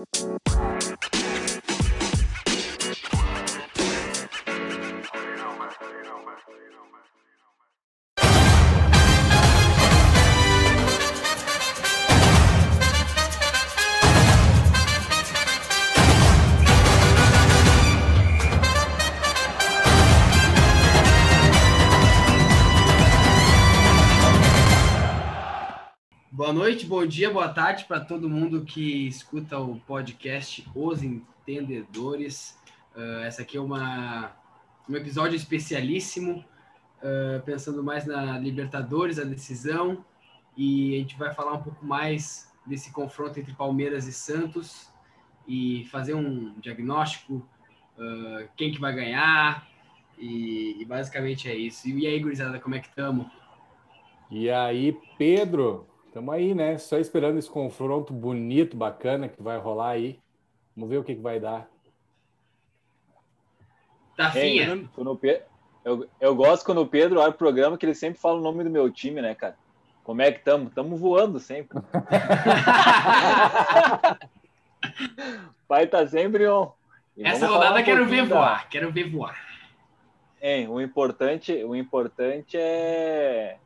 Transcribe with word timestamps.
Boa 0.00 0.79
bom 26.90 27.06
dia, 27.06 27.30
boa 27.30 27.48
tarde 27.48 27.84
para 27.84 28.00
todo 28.00 28.28
mundo 28.28 28.64
que 28.64 29.06
escuta 29.06 29.56
o 29.56 29.76
podcast 29.86 30.68
Os 30.74 31.04
Entendedores. 31.04 32.58
Uh, 32.96 33.20
essa 33.22 33.42
aqui 33.42 33.56
é 33.56 33.60
uma, 33.60 34.32
um 34.88 34.96
episódio 34.96 35.36
especialíssimo, 35.36 36.44
uh, 37.00 37.40
pensando 37.44 37.80
mais 37.80 38.06
na 38.06 38.36
Libertadores, 38.40 39.20
a 39.20 39.24
decisão, 39.24 40.04
e 40.56 40.96
a 40.96 40.98
gente 40.98 41.16
vai 41.16 41.32
falar 41.32 41.52
um 41.52 41.62
pouco 41.62 41.86
mais 41.86 42.52
desse 42.66 42.90
confronto 42.90 43.38
entre 43.38 43.54
Palmeiras 43.54 44.08
e 44.08 44.12
Santos 44.12 44.90
e 45.46 45.86
fazer 45.92 46.14
um 46.14 46.58
diagnóstico, 46.58 47.34
uh, 47.34 48.48
quem 48.56 48.72
que 48.72 48.80
vai 48.80 48.92
ganhar, 48.92 49.64
e, 50.18 50.76
e 50.82 50.84
basicamente 50.84 51.48
é 51.48 51.54
isso. 51.54 51.88
E 51.88 52.04
aí, 52.04 52.18
gurizada, 52.18 52.58
como 52.58 52.74
é 52.74 52.80
que 52.80 52.88
estamos? 52.88 53.28
E 54.28 54.50
aí, 54.50 54.98
Pedro, 55.16 55.86
Estamos 56.10 56.34
aí, 56.34 56.54
né? 56.56 56.76
Só 56.76 56.98
esperando 56.98 57.38
esse 57.38 57.48
confronto 57.48 58.12
bonito, 58.12 58.76
bacana 58.76 59.28
que 59.28 59.40
vai 59.40 59.56
rolar 59.58 59.90
aí. 59.90 60.18
Vamos 60.74 60.90
ver 60.90 60.96
o 60.96 61.04
que, 61.04 61.14
que 61.14 61.20
vai 61.20 61.38
dar. 61.38 61.68
Tafinha. 64.16 64.88
Tá 64.88 65.02
é, 65.28 65.44
eu, 65.84 66.08
eu 66.20 66.34
gosto 66.34 66.66
quando 66.66 66.80
o 66.80 66.86
Pedro 66.86 67.20
olha 67.20 67.30
o 67.30 67.34
programa 67.34 67.78
que 67.78 67.86
ele 67.86 67.94
sempre 67.94 68.20
fala 68.20 68.40
o 68.40 68.42
nome 68.42 68.64
do 68.64 68.70
meu 68.70 68.90
time, 68.90 69.22
né, 69.22 69.36
cara? 69.36 69.56
Como 70.02 70.20
é 70.20 70.32
que 70.32 70.40
estamos? 70.40 70.70
Estamos 70.70 70.98
voando 70.98 71.38
sempre. 71.38 71.78
Pai 75.68 75.86
tá 75.86 76.04
sempre 76.08 76.44
on. 76.48 76.72
Essa 77.16 77.46
rodada 77.46 77.78
um 77.78 77.84
quero 77.84 78.04
ver 78.06 78.26
da... 78.26 78.34
voar, 78.34 78.68
quero 78.68 78.90
ver 78.90 79.08
voar. 79.08 79.38
É, 80.40 80.68
o 80.68 80.80
importante, 80.80 81.52
o 81.62 81.76
importante 81.76 82.56
é 82.56 83.58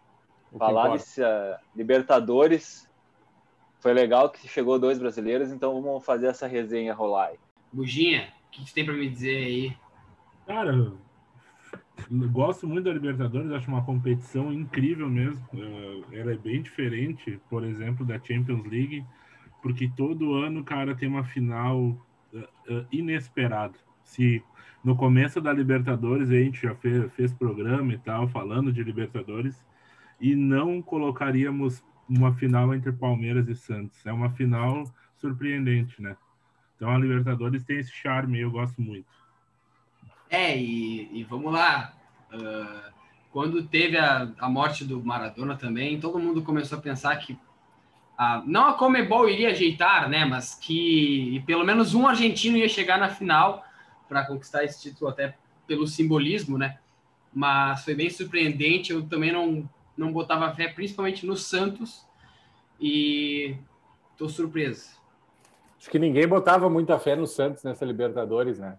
falar 0.59 0.97
de 0.97 1.05
Libertadores. 1.75 2.89
Foi 3.81 3.93
legal 3.93 4.31
que 4.31 4.49
chegou 4.49 4.79
dois 4.79 4.99
brasileiros, 4.99 5.53
então 5.53 5.81
vamos 5.81 6.05
fazer 6.05 6.27
essa 6.27 6.47
resenha 6.47 6.95
rolar 6.95 7.29
aí. 7.29 7.39
Buginha, 7.73 8.33
o 8.47 8.51
que, 8.51 8.67
você 8.67 8.75
tem 8.75 8.85
para 8.85 8.95
me 8.95 9.09
dizer 9.09 9.37
aí? 9.37 9.77
Cara, 10.47 10.93
gosto 12.33 12.67
muito 12.67 12.85
da 12.85 12.93
Libertadores, 12.93 13.51
acho 13.51 13.69
uma 13.69 13.85
competição 13.85 14.53
incrível 14.53 15.09
mesmo. 15.09 15.45
É, 15.53 16.21
ela 16.21 16.33
é 16.33 16.37
bem 16.37 16.63
diferente, 16.63 17.41
por 17.51 17.65
exemplo, 17.65 18.07
da 18.07 18.19
Champions 18.19 18.65
League, 18.65 19.05
porque 19.63 19.91
todo 19.97 20.35
ano, 20.35 20.63
cara, 20.65 20.95
tem 20.95 21.09
uma 21.09 21.25
final 21.25 21.97
é, 22.33 22.49
é, 22.69 22.85
inesperada. 22.93 23.75
Se 24.03 24.43
no 24.85 24.95
começo 24.97 25.41
da 25.41 25.53
Libertadores 25.53 26.31
a 26.31 26.35
gente 26.35 26.63
já 26.63 26.75
fez, 26.75 27.13
fez 27.15 27.33
programa 27.33 27.93
e 27.93 27.99
tal, 27.99 28.29
falando 28.29 28.73
de 28.73 28.83
Libertadores, 28.83 29.65
e 30.25 30.35
não 30.35 30.81
colocaríamos 30.81 31.85
uma 32.09 32.33
final 32.33 32.75
entre 32.75 32.91
Palmeiras 32.91 33.47
e 33.47 33.55
Santos. 33.55 34.07
É 34.07 34.11
uma 34.11 34.31
final 34.31 34.91
surpreendente, 35.19 36.01
né? 36.01 36.17
Então 36.75 36.89
a 36.89 36.97
Libertadores 36.97 37.63
tem 37.63 37.77
esse 37.77 37.93
charme, 37.93 38.41
eu 38.41 38.51
gosto 38.51 38.81
muito. 38.81 39.07
É, 40.31 40.57
e, 40.57 41.11
e 41.13 41.23
vamos 41.25 41.53
lá. 41.53 41.93
Uh, 42.33 42.91
quando 43.31 43.65
teve 43.65 43.99
a, 43.99 44.33
a 44.39 44.49
morte 44.49 44.83
do 44.83 45.05
Maradona 45.05 45.57
também, 45.57 46.01
todo 46.01 46.19
mundo 46.19 46.41
começou 46.41 46.79
a 46.79 46.81
pensar 46.81 47.15
que 47.17 47.39
a, 48.17 48.43
não 48.47 48.69
a 48.69 48.79
Comebol 48.79 49.29
iria 49.29 49.51
ajeitar, 49.51 50.09
né? 50.09 50.25
Mas 50.25 50.55
que 50.55 51.43
pelo 51.47 51.67
menos 51.67 51.95
um 51.95 52.09
argentino 52.09 52.57
ia 52.57 52.69
chegar 52.69 52.97
na 52.99 53.11
final 53.11 53.63
para 54.09 54.25
conquistar 54.25 54.65
esse 54.65 54.81
título, 54.81 55.11
até 55.11 55.37
pelo 55.67 55.87
simbolismo, 55.87 56.57
né? 56.57 56.79
Mas 57.31 57.85
foi 57.85 57.95
bem 57.95 58.09
surpreendente. 58.09 58.91
Eu 58.91 59.07
também 59.07 59.31
não 59.31 59.69
não 59.97 60.13
botava 60.13 60.53
fé, 60.55 60.69
principalmente 60.69 61.27
no 61.27 61.37
Santos, 61.37 62.07
e 62.81 63.57
tô 64.17 64.29
surpreso. 64.29 65.03
Acho 65.79 65.91
que 65.91 65.99
ninguém 65.99 66.27
botava 66.27 66.69
muita 66.71 66.99
fé 66.99 67.15
no 67.15 67.27
Santos 67.27 67.63
nessa 67.63 67.85
Libertadores, 67.85 68.59
né? 68.59 68.79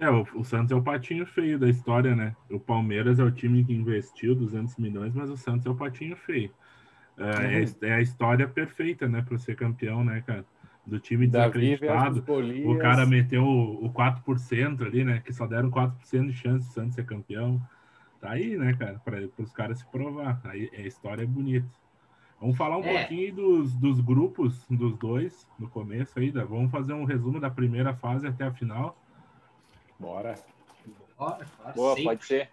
É, 0.00 0.10
o, 0.10 0.26
o, 0.34 0.44
Santos 0.44 0.72
é 0.72 0.74
o 0.74 0.82
patinho 0.82 1.24
feio 1.24 1.58
da 1.58 1.68
história, 1.68 2.16
né? 2.16 2.34
O 2.50 2.58
Palmeiras 2.58 3.20
é 3.20 3.22
o 3.22 3.30
time 3.30 3.64
que 3.64 3.72
investiu 3.72 4.34
200 4.34 4.76
milhões, 4.78 5.14
mas 5.14 5.30
o 5.30 5.36
Santos 5.36 5.64
é 5.64 5.70
o 5.70 5.76
patinho 5.76 6.16
feio. 6.16 6.50
É, 7.16 7.22
uhum. 7.22 7.66
é, 7.82 7.88
é 7.88 7.92
a 7.94 8.00
história 8.00 8.48
perfeita, 8.48 9.06
né, 9.06 9.22
para 9.22 9.38
ser 9.38 9.54
campeão, 9.54 10.04
né, 10.04 10.22
cara? 10.26 10.44
Do 10.84 10.98
time 10.98 11.28
desacreditado. 11.28 12.24
O 12.64 12.78
cara 12.78 13.06
meteu 13.06 13.44
o, 13.44 13.86
o 13.86 13.92
4% 13.92 14.82
ali, 14.84 15.04
né? 15.04 15.22
Que 15.24 15.32
só 15.32 15.46
deram 15.46 15.70
4% 15.70 16.26
de 16.26 16.32
chance 16.32 16.66
do 16.66 16.72
Santos 16.72 16.94
ser 16.96 17.06
campeão. 17.06 17.62
Tá 18.22 18.30
aí, 18.30 18.56
né, 18.56 18.72
cara, 18.74 19.00
para 19.04 19.28
os 19.36 19.50
caras 19.50 19.80
se 19.80 19.86
provar. 19.86 20.40
Aí 20.44 20.70
a 20.72 20.82
história 20.82 21.24
é 21.24 21.26
bonita. 21.26 21.68
Vamos 22.40 22.56
falar 22.56 22.78
um 22.78 22.84
é. 22.84 23.00
pouquinho 23.00 23.34
dos, 23.34 23.74
dos 23.74 24.00
grupos 24.00 24.64
dos 24.70 24.96
dois 24.96 25.44
no 25.58 25.68
começo 25.68 26.16
aí. 26.20 26.30
Vamos 26.30 26.70
fazer 26.70 26.92
um 26.92 27.04
resumo 27.04 27.40
da 27.40 27.50
primeira 27.50 27.92
fase 27.96 28.28
até 28.28 28.44
a 28.44 28.52
final. 28.52 28.96
Bora. 29.98 30.36
Bora, 31.18 31.44
Boa, 31.74 31.96
sim. 31.96 32.04
pode 32.04 32.24
ser. 32.24 32.48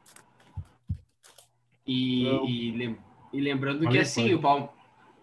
E, 1.85 2.25
e, 2.47 2.97
e 3.31 3.39
lembrando 3.39 3.87
que 3.87 3.99
assim, 3.99 4.23
pode. 4.23 4.33
o 4.33 4.41
Palmeiras. 4.41 4.75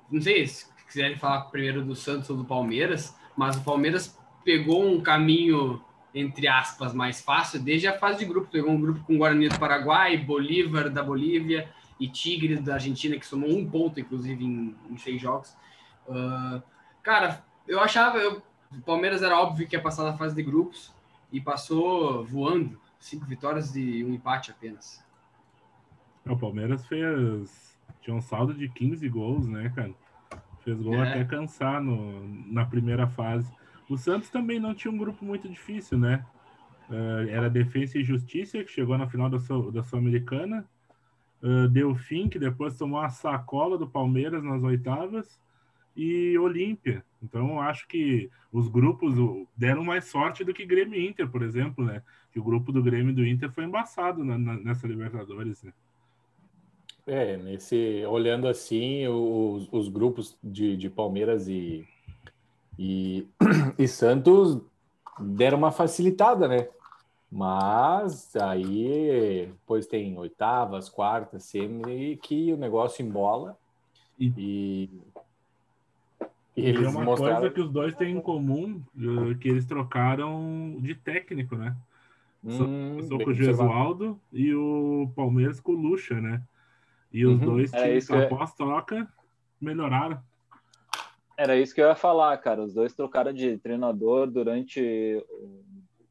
Não 0.09 0.21
sei 0.21 0.47
se 0.47 0.73
quiserem 0.87 1.19
falar 1.19 1.47
primeiro 1.47 1.85
do 1.85 1.97
Santos 1.97 2.31
ou 2.31 2.37
do 2.37 2.45
Palmeiras, 2.45 3.17
mas 3.37 3.57
o 3.57 3.65
Palmeiras 3.65 4.17
pegou 4.45 4.87
um 4.87 5.01
caminho 5.01 5.85
entre 6.17 6.49
aspas, 6.49 6.95
mais 6.95 7.21
fácil, 7.21 7.63
desde 7.63 7.87
a 7.87 7.99
fase 7.99 8.21
de 8.21 8.25
grupo. 8.25 8.49
Pegou 8.51 8.71
um 8.71 8.81
grupo 8.81 9.01
com 9.01 9.19
Guarani 9.19 9.51
do 9.51 9.59
Paraguai, 9.59 10.17
Bolívar 10.17 10.89
da 10.89 11.03
Bolívia 11.03 11.69
e 12.01 12.09
Tigres 12.09 12.63
da 12.63 12.75
Argentina, 12.75 13.19
que 13.19 13.27
somou 13.27 13.51
um 13.51 13.69
ponto, 13.69 14.01
inclusive, 14.01 14.43
em, 14.43 14.75
em 14.91 14.97
seis 14.97 15.21
jogos. 15.21 15.55
Uh, 16.09 16.63
cara, 17.03 17.45
eu 17.69 17.81
achava, 17.81 18.17
eu, 18.17 18.43
o 18.73 18.81
Palmeiras 18.81 19.23
era 19.23 19.39
óbvio 19.39 19.69
que 19.69 19.77
ia 19.77 19.83
passar 19.83 20.05
na 20.05 20.17
fase 20.17 20.35
de 20.35 20.43
grupos 20.43 20.91
e 21.31 21.39
passou 21.39 22.25
voando. 22.25 22.81
Cinco 22.99 23.27
vitórias 23.27 23.77
e 23.77 24.03
um 24.03 24.15
empate 24.15 24.51
apenas. 24.51 25.05
É, 26.25 26.33
o 26.33 26.37
Palmeiras 26.37 26.87
fez. 26.87 27.77
Tinha 28.01 28.17
um 28.17 28.23
saldo 28.23 28.55
de 28.55 28.71
15 28.71 29.07
gols, 29.11 29.47
né, 29.47 29.71
cara? 29.75 29.93
Fez 30.65 30.81
gol 30.81 30.95
é. 30.95 31.11
até 31.11 31.25
cansar 31.25 31.83
no, 31.83 32.27
na 32.51 32.65
primeira 32.65 33.07
fase. 33.07 33.53
O 33.89 33.97
Santos 33.97 34.31
também 34.31 34.59
não 34.59 34.75
tinha 34.75 34.93
um 34.93 34.99
grupo 34.99 35.25
muito 35.25 35.49
difícil, 35.49 35.99
né? 35.99 36.25
Uh, 36.89 37.29
era 37.29 37.51
Defesa 37.51 37.99
e 37.99 38.05
Justiça, 38.05 38.63
que 38.63 38.71
chegou 38.71 38.97
na 38.99 39.09
final 39.09 39.31
da, 39.31 39.39
Sul-Americana. 39.39 40.69
Uh, 41.43 41.69
Delfim, 41.69 42.29
que 42.29 42.39
depois 42.39 42.77
tomou 42.77 43.01
a 43.01 43.09
sacola 43.09 43.79
do 43.79 43.87
Palmeiras 43.87 44.43
nas 44.43 44.63
oitavas. 44.63 45.39
E 45.97 46.37
Olímpia. 46.39 47.05
Então, 47.23 47.61
acho 47.61 47.89
que 47.89 48.31
os 48.53 48.69
grupos 48.69 49.15
deram 49.57 49.83
mais 49.83 50.05
sorte 50.05 50.45
do 50.45 50.53
que 50.53 50.67
Grêmio 50.67 51.01
e 51.01 51.09
Inter, 51.09 51.29
por 51.29 51.43
exemplo, 51.43 51.85
né? 51.85 52.03
Que 52.33 52.39
o 52.39 52.45
grupo 52.45 52.71
do 52.71 52.83
Grêmio 52.83 53.13
e 53.13 53.15
do 53.15 53.27
Inter 53.27 53.51
foi 53.51 53.65
embaçado 53.65 54.23
na, 54.23 54.37
na, 54.37 54.57
nessa 54.59 54.87
Libertadores, 54.87 55.63
né? 55.63 55.73
É, 57.07 57.37
nesse, 57.37 58.05
olhando 58.07 58.49
assim, 58.49 59.07
os, 59.07 59.69
os 59.73 59.89
grupos 59.89 60.37
de, 60.43 60.77
de 60.77 60.91
Palmeiras 60.91 61.49
e, 61.49 61.87
e, 62.79 63.27
e 63.79 63.89
Santos 63.89 64.61
deram 65.19 65.59
uma 65.59 65.73
facilitada, 65.73 66.47
né? 66.47 66.69
Mas 67.31 68.35
aí 68.37 69.49
depois 69.51 69.87
tem 69.87 70.17
oitavas, 70.19 70.89
quartas, 70.89 71.45
semi, 71.45 72.17
que 72.17 72.53
o 72.53 72.57
negócio 72.57 73.05
embola. 73.05 73.59
E, 74.19 74.33
e, 74.39 74.91
e 76.57 76.67
eles 76.67 76.89
uma 76.89 77.05
mostraram... 77.05 77.41
coisa 77.41 77.55
que 77.55 77.61
os 77.61 77.71
dois 77.71 77.95
têm 77.95 78.17
em 78.17 78.21
comum, 78.21 78.81
eh, 78.97 79.35
que 79.41 79.49
eles 79.49 79.67
trocaram 79.67 80.77
de 80.81 80.95
técnico, 80.95 81.57
né? 81.57 81.77
Hum, 82.45 83.03
sou 83.09 83.19
com 83.19 83.31
o 83.31 83.35
Gesualdo 83.35 84.21
e 84.33 84.55
o 84.55 85.11
Palmeiras 85.17 85.59
com 85.59 85.73
o 85.73 85.75
Lucha, 85.75 86.21
né? 86.21 86.43
E 87.13 87.27
os 87.27 87.41
uhum. 87.41 87.47
dois, 87.47 87.73
é, 87.73 87.99
após 88.25 88.51
é... 88.53 88.57
troca, 88.57 89.09
melhoraram. 89.61 90.21
Era 91.37 91.57
isso 91.57 91.75
que 91.75 91.81
eu 91.81 91.89
ia 91.89 91.95
falar, 91.95 92.37
cara. 92.39 92.63
Os 92.63 92.73
dois 92.73 92.95
trocaram 92.95 93.33
de 93.33 93.59
treinador 93.59 94.27
durante 94.27 95.23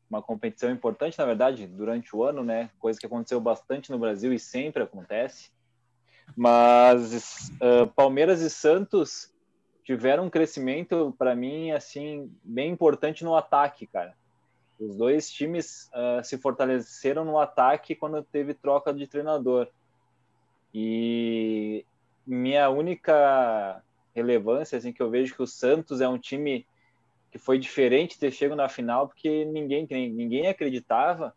uma 0.09 0.21
competição 0.21 0.71
importante, 0.71 1.17
na 1.17 1.25
verdade, 1.25 1.65
durante 1.65 2.15
o 2.15 2.23
ano, 2.23 2.43
né? 2.43 2.69
Coisa 2.79 2.99
que 2.99 3.05
aconteceu 3.05 3.39
bastante 3.39 3.91
no 3.91 3.97
Brasil 3.97 4.31
e 4.31 4.39
sempre 4.39 4.83
acontece. 4.83 5.49
Mas 6.35 7.51
uh, 7.55 7.87
Palmeiras 7.95 8.41
e 8.41 8.49
Santos 8.49 9.33
tiveram 9.83 10.25
um 10.25 10.29
crescimento 10.29 11.13
para 11.17 11.35
mim 11.35 11.71
assim 11.71 12.31
bem 12.43 12.71
importante 12.71 13.23
no 13.23 13.35
ataque, 13.35 13.85
cara. 13.87 14.15
Os 14.79 14.95
dois 14.95 15.29
times 15.29 15.89
uh, 15.93 16.23
se 16.23 16.37
fortaleceram 16.37 17.23
no 17.23 17.39
ataque 17.39 17.95
quando 17.95 18.23
teve 18.23 18.53
troca 18.53 18.93
de 18.93 19.07
treinador. 19.07 19.67
E 20.73 21.85
minha 22.25 22.69
única 22.69 23.81
relevância, 24.15 24.77
assim, 24.77 24.93
que 24.93 25.01
eu 25.01 25.09
vejo 25.09 25.35
que 25.35 25.43
o 25.43 25.47
Santos 25.47 25.99
é 26.01 26.07
um 26.07 26.17
time 26.17 26.65
que 27.31 27.37
foi 27.37 27.59
diferente 27.59 28.17
ter 28.17 28.31
chego 28.31 28.55
na 28.55 28.69
final, 28.69 29.07
porque 29.07 29.43
ninguém, 29.45 29.85
ninguém 30.09 30.47
acreditava. 30.47 31.35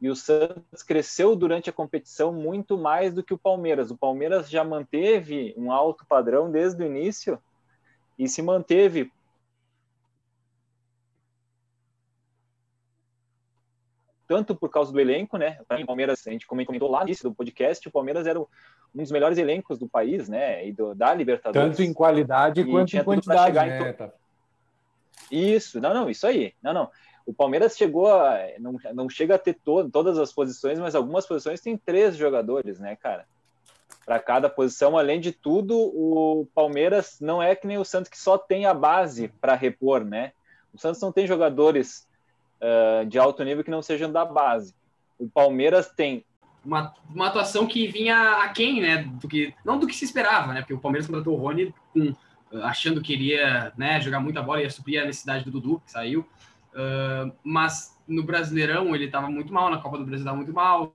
E 0.00 0.08
o 0.08 0.14
Santos 0.14 0.82
cresceu 0.82 1.34
durante 1.34 1.68
a 1.68 1.72
competição 1.72 2.32
muito 2.32 2.78
mais 2.78 3.12
do 3.12 3.22
que 3.22 3.34
o 3.34 3.38
Palmeiras. 3.38 3.90
O 3.90 3.96
Palmeiras 3.96 4.48
já 4.48 4.64
manteve 4.64 5.52
um 5.56 5.72
alto 5.72 6.06
padrão 6.06 6.50
desde 6.50 6.82
o 6.82 6.86
início 6.86 7.38
e 8.18 8.28
se 8.28 8.40
manteve 8.40 9.12
tanto 14.30 14.54
por 14.54 14.70
causa 14.70 14.92
do 14.92 15.00
elenco, 15.00 15.36
né? 15.36 15.58
O 15.68 15.84
Palmeiras, 15.84 16.24
a 16.24 16.30
gente 16.30 16.46
comentou 16.46 16.88
lá 16.88 17.00
no 17.00 17.06
início 17.06 17.28
do 17.28 17.34
podcast, 17.34 17.88
o 17.88 17.90
Palmeiras 17.90 18.28
era 18.28 18.38
um 18.38 18.46
dos 18.94 19.10
melhores 19.10 19.38
elencos 19.38 19.76
do 19.76 19.88
país, 19.88 20.28
né? 20.28 20.64
E 20.64 20.70
do, 20.70 20.94
da 20.94 21.12
Libertadores. 21.12 21.76
Tanto 21.76 21.82
em 21.82 21.92
qualidade 21.92 22.64
quanto 22.64 22.96
em 22.96 23.02
quantidade, 23.02 23.56
né? 23.58 23.92
To... 23.92 24.12
Isso, 25.32 25.80
não, 25.80 25.92
não, 25.92 26.08
isso 26.08 26.28
aí. 26.28 26.54
Não, 26.62 26.72
não. 26.72 26.88
O 27.26 27.34
Palmeiras 27.34 27.76
chegou 27.76 28.06
a. 28.06 28.38
Não, 28.60 28.76
não 28.94 29.10
chega 29.10 29.34
a 29.34 29.38
ter 29.38 29.54
to, 29.54 29.90
todas 29.90 30.16
as 30.16 30.32
posições, 30.32 30.78
mas 30.78 30.94
algumas 30.94 31.26
posições 31.26 31.60
tem 31.60 31.76
três 31.76 32.14
jogadores, 32.16 32.78
né, 32.78 32.94
cara? 32.94 33.26
Para 34.04 34.20
cada 34.20 34.48
posição. 34.48 34.96
Além 34.96 35.20
de 35.20 35.32
tudo, 35.32 35.76
o 35.76 36.46
Palmeiras 36.54 37.18
não 37.20 37.42
é 37.42 37.56
que 37.56 37.66
nem 37.66 37.78
o 37.78 37.84
Santos 37.84 38.08
que 38.08 38.16
só 38.18 38.38
tem 38.38 38.64
a 38.64 38.72
base 38.72 39.26
para 39.40 39.56
repor, 39.56 40.04
né? 40.04 40.30
O 40.72 40.78
Santos 40.78 41.00
não 41.00 41.10
tem 41.10 41.26
jogadores 41.26 42.08
uh, 42.60 43.06
de 43.06 43.18
alto 43.18 43.42
nível 43.42 43.64
que 43.64 43.70
não 43.70 43.82
sejam 43.82 44.10
da 44.10 44.24
base. 44.24 44.74
O 45.18 45.28
Palmeiras 45.28 45.88
tem 45.88 46.24
uma, 46.64 46.94
uma 47.08 47.28
atuação 47.28 47.66
que 47.66 47.86
vinha 47.86 48.42
aquém, 48.44 48.80
né? 48.80 48.98
Do 49.20 49.28
que, 49.28 49.54
não 49.64 49.78
do 49.78 49.86
que 49.86 49.94
se 49.94 50.04
esperava, 50.04 50.52
né? 50.52 50.60
Porque 50.60 50.74
o 50.74 50.78
Palmeiras 50.78 51.06
contratou 51.06 51.34
o 51.34 51.40
Rony 51.40 51.74
com, 51.92 52.14
achando 52.62 53.00
que 53.00 53.12
iria 53.12 53.72
né, 53.76 54.00
jogar 54.00 54.20
muita 54.20 54.42
bola, 54.42 54.62
ia 54.62 54.70
suprir 54.70 55.00
a 55.00 55.06
necessidade 55.06 55.44
do 55.44 55.50
Dudu, 55.50 55.82
que 55.84 55.90
saiu. 55.90 56.20
Uh, 56.72 57.32
mas 57.42 57.98
no 58.06 58.22
Brasileirão 58.22 58.94
ele 58.94 59.06
estava 59.06 59.28
muito 59.28 59.52
mal, 59.52 59.70
na 59.70 59.78
Copa 59.78 59.98
do 59.98 60.04
Brasil 60.04 60.20
estava 60.20 60.36
muito 60.36 60.52
mal, 60.52 60.94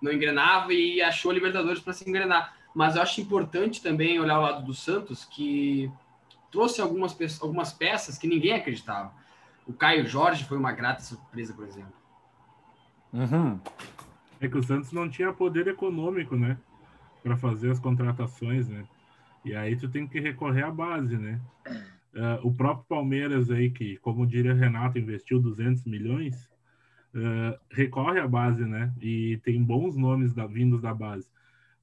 não 0.00 0.12
engrenava 0.12 0.72
e 0.72 1.00
achou 1.02 1.32
Libertadores 1.32 1.80
para 1.80 1.92
se 1.92 2.08
engrenar. 2.08 2.54
Mas 2.74 2.96
eu 2.96 3.02
acho 3.02 3.20
importante 3.20 3.82
também 3.82 4.20
olhar 4.20 4.38
o 4.38 4.42
lado 4.42 4.64
do 4.64 4.74
Santos, 4.74 5.24
que 5.24 5.90
trouxe 6.50 6.80
algumas, 6.80 7.16
algumas 7.40 7.72
peças 7.72 8.18
que 8.18 8.26
ninguém 8.26 8.52
acreditava. 8.52 9.12
O 9.66 9.72
Caio 9.72 10.06
Jorge 10.06 10.44
foi 10.44 10.56
uma 10.56 10.72
grata 10.72 11.02
surpresa, 11.02 11.52
por 11.52 11.66
exemplo. 11.66 11.92
Uhum. 13.12 13.58
É 14.40 14.48
que 14.48 14.56
o 14.56 14.62
Santos 14.62 14.92
não 14.92 15.08
tinha 15.08 15.32
poder 15.32 15.66
econômico, 15.66 16.36
né? 16.36 16.56
Para 17.22 17.36
fazer 17.36 17.70
as 17.70 17.80
contratações, 17.80 18.68
né? 18.68 18.84
E 19.44 19.54
aí 19.54 19.76
tu 19.76 19.88
tem 19.88 20.06
que 20.06 20.20
recorrer 20.20 20.64
à 20.64 20.70
base, 20.70 21.16
né? 21.16 21.40
Uh, 22.14 22.46
o 22.46 22.54
próprio 22.54 22.86
Palmeiras 22.88 23.50
aí, 23.50 23.70
que, 23.70 23.96
como 23.98 24.26
diria 24.26 24.54
Renato, 24.54 24.98
investiu 24.98 25.40
200 25.40 25.84
milhões, 25.84 26.48
uh, 27.14 27.58
recorre 27.70 28.20
à 28.20 28.28
base, 28.28 28.64
né? 28.64 28.92
E 29.00 29.38
tem 29.44 29.62
bons 29.62 29.96
nomes 29.96 30.32
da, 30.32 30.46
vindos 30.46 30.80
da 30.80 30.94
base. 30.94 31.28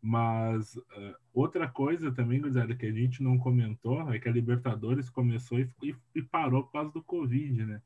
Mas 0.05 0.75
uh, 0.75 1.15
outra 1.33 1.65
coisa 1.65 2.11
também, 2.11 2.41
Guilherme, 2.41 2.75
que 2.75 2.85
a 2.85 2.91
gente 2.91 3.23
não 3.23 3.37
comentou 3.37 4.13
é 4.13 4.19
que 4.19 4.27
a 4.27 4.31
Libertadores 4.33 5.09
começou 5.09 5.57
e, 5.57 5.69
e, 5.81 5.95
e, 6.13 6.21
parou 6.21 6.63
por 6.63 6.73
causa 6.73 6.91
do 6.91 7.01
Covid, 7.01 7.65
né? 7.65 7.81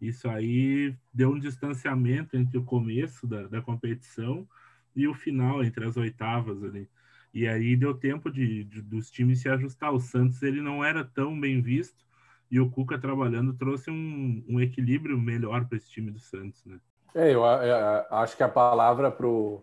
Isso 0.00 0.30
aí 0.30 0.96
deu 1.12 1.32
um 1.32 1.38
distanciamento 1.38 2.38
entre 2.38 2.56
o 2.56 2.64
começo 2.64 3.26
da, 3.26 3.48
da 3.48 3.60
competição 3.60 4.48
e 4.94 5.06
o 5.06 5.12
final, 5.12 5.62
entre 5.62 5.84
as 5.84 5.98
oitavas 5.98 6.64
ali. 6.64 6.88
E 7.34 7.46
aí 7.46 7.76
deu 7.76 7.92
tempo 7.92 8.30
de, 8.30 8.64
de, 8.64 8.80
dos 8.80 9.10
times 9.10 9.42
se 9.42 9.48
ajustar. 9.50 9.92
O 9.92 10.00
Santos 10.00 10.42
ele 10.42 10.62
não 10.62 10.82
era 10.82 11.04
tão 11.04 11.38
bem 11.38 11.60
visto 11.60 12.02
e 12.50 12.58
o 12.58 12.70
Cuca 12.70 12.98
trabalhando 12.98 13.52
trouxe 13.52 13.90
um, 13.90 14.42
um 14.48 14.58
equilíbrio 14.58 15.20
melhor 15.20 15.66
para 15.66 15.76
esse 15.76 15.90
time 15.90 16.10
do 16.10 16.18
Santos, 16.18 16.64
né? 16.64 16.80
É, 17.14 17.34
eu, 17.34 17.44
eu 17.44 18.06
acho 18.10 18.34
que 18.38 18.42
a 18.42 18.48
palavra 18.48 19.10
pro 19.10 19.62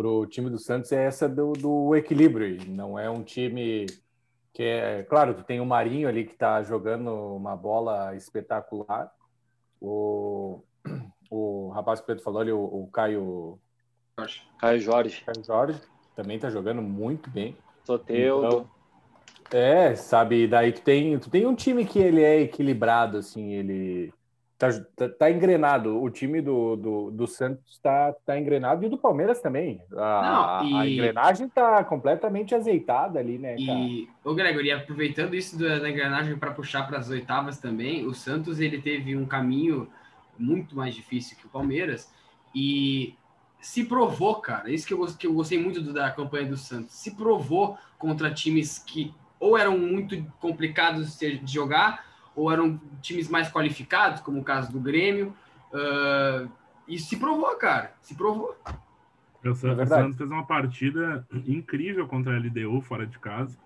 para 0.00 0.08
o 0.08 0.24
time 0.24 0.48
do 0.48 0.58
Santos 0.58 0.90
é 0.92 1.04
essa 1.04 1.28
do, 1.28 1.52
do 1.52 1.94
equilíbrio. 1.94 2.58
Não 2.68 2.98
é 2.98 3.10
um 3.10 3.22
time 3.22 3.84
que 4.50 4.62
é. 4.62 5.02
Claro 5.02 5.34
que 5.34 5.44
tem 5.44 5.60
o 5.60 5.66
Marinho 5.66 6.08
ali 6.08 6.24
que 6.24 6.32
está 6.32 6.62
jogando 6.62 7.10
uma 7.36 7.54
bola 7.54 8.16
espetacular. 8.16 9.12
O, 9.78 10.62
o 11.30 11.68
rapaz 11.74 12.00
que 12.00 12.04
o 12.04 12.06
Pedro 12.06 12.24
falou 12.24 12.40
ali, 12.40 12.50
o, 12.50 12.62
o 12.62 12.88
Caio. 12.90 13.58
Caio 14.58 14.80
Jorge. 14.80 15.22
Caio 15.22 15.44
Jorge 15.44 15.80
também 16.16 16.36
está 16.36 16.48
jogando 16.48 16.80
muito 16.80 17.28
bem. 17.28 17.54
Soteudo. 17.84 18.46
Então, 18.46 18.70
é, 19.52 19.94
sabe, 19.96 20.46
daí 20.46 20.72
tu 20.72 20.80
tem, 20.80 21.18
tu 21.18 21.28
tem 21.28 21.44
um 21.44 21.54
time 21.54 21.84
que 21.84 21.98
ele 21.98 22.22
é 22.22 22.40
equilibrado, 22.40 23.18
assim, 23.18 23.52
ele 23.52 24.14
Tá, 24.60 24.68
tá, 24.94 25.08
tá, 25.08 25.30
engrenado. 25.30 26.02
O 26.02 26.10
time 26.10 26.42
do, 26.42 26.76
do, 26.76 27.10
do 27.10 27.26
Santos 27.26 27.78
tá, 27.78 28.12
tá 28.26 28.38
engrenado 28.38 28.84
e 28.84 28.88
o 28.88 28.90
do 28.90 28.98
Palmeiras 28.98 29.40
também. 29.40 29.80
A, 29.96 30.60
Não, 30.62 30.68
e... 30.68 30.74
a 30.74 30.86
engrenagem 30.86 31.48
tá 31.48 31.82
completamente 31.82 32.54
azeitada 32.54 33.18
ali, 33.18 33.38
né? 33.38 33.56
Cara? 33.56 33.78
E, 33.78 34.06
ô 34.22 34.34
Gregory, 34.34 34.70
aproveitando 34.70 35.34
isso 35.34 35.58
da 35.58 35.88
engrenagem 35.88 36.36
para 36.36 36.50
puxar 36.50 36.86
para 36.86 36.98
as 36.98 37.08
oitavas 37.08 37.56
também, 37.56 38.06
o 38.06 38.12
Santos 38.12 38.60
ele 38.60 38.82
teve 38.82 39.16
um 39.16 39.24
caminho 39.24 39.88
muito 40.38 40.76
mais 40.76 40.94
difícil 40.94 41.38
que 41.38 41.46
o 41.46 41.48
Palmeiras 41.50 42.12
e 42.54 43.14
se 43.62 43.84
provou, 43.84 44.42
cara. 44.42 44.70
Isso 44.70 44.86
que 44.86 44.92
eu, 44.92 45.06
que 45.06 45.26
eu 45.26 45.32
gostei 45.32 45.58
muito 45.58 45.80
do, 45.80 45.94
da 45.94 46.10
campanha 46.10 46.44
do 46.44 46.58
Santos. 46.58 46.94
Se 46.96 47.16
provou 47.16 47.78
contra 47.98 48.30
times 48.30 48.78
que 48.78 49.14
ou 49.38 49.56
eram 49.56 49.78
muito 49.78 50.22
complicados 50.38 51.18
de 51.18 51.40
jogar 51.46 52.09
ou 52.40 52.50
eram 52.50 52.80
times 53.02 53.28
mais 53.28 53.50
qualificados, 53.50 54.22
como 54.22 54.40
o 54.40 54.44
caso 54.44 54.72
do 54.72 54.80
Grêmio. 54.80 55.34
Uh, 55.70 56.50
e 56.88 56.98
se 56.98 57.18
provou, 57.18 57.54
cara. 57.56 57.92
Se 58.00 58.14
provou. 58.14 58.56
O 59.44 59.54
Santos 59.54 59.90
é 59.90 60.12
fez 60.14 60.30
uma 60.30 60.46
partida 60.46 61.26
incrível 61.46 62.08
contra 62.08 62.34
a 62.34 62.38
LDU 62.38 62.80
fora 62.80 63.06
de 63.06 63.18
casa. 63.18 63.58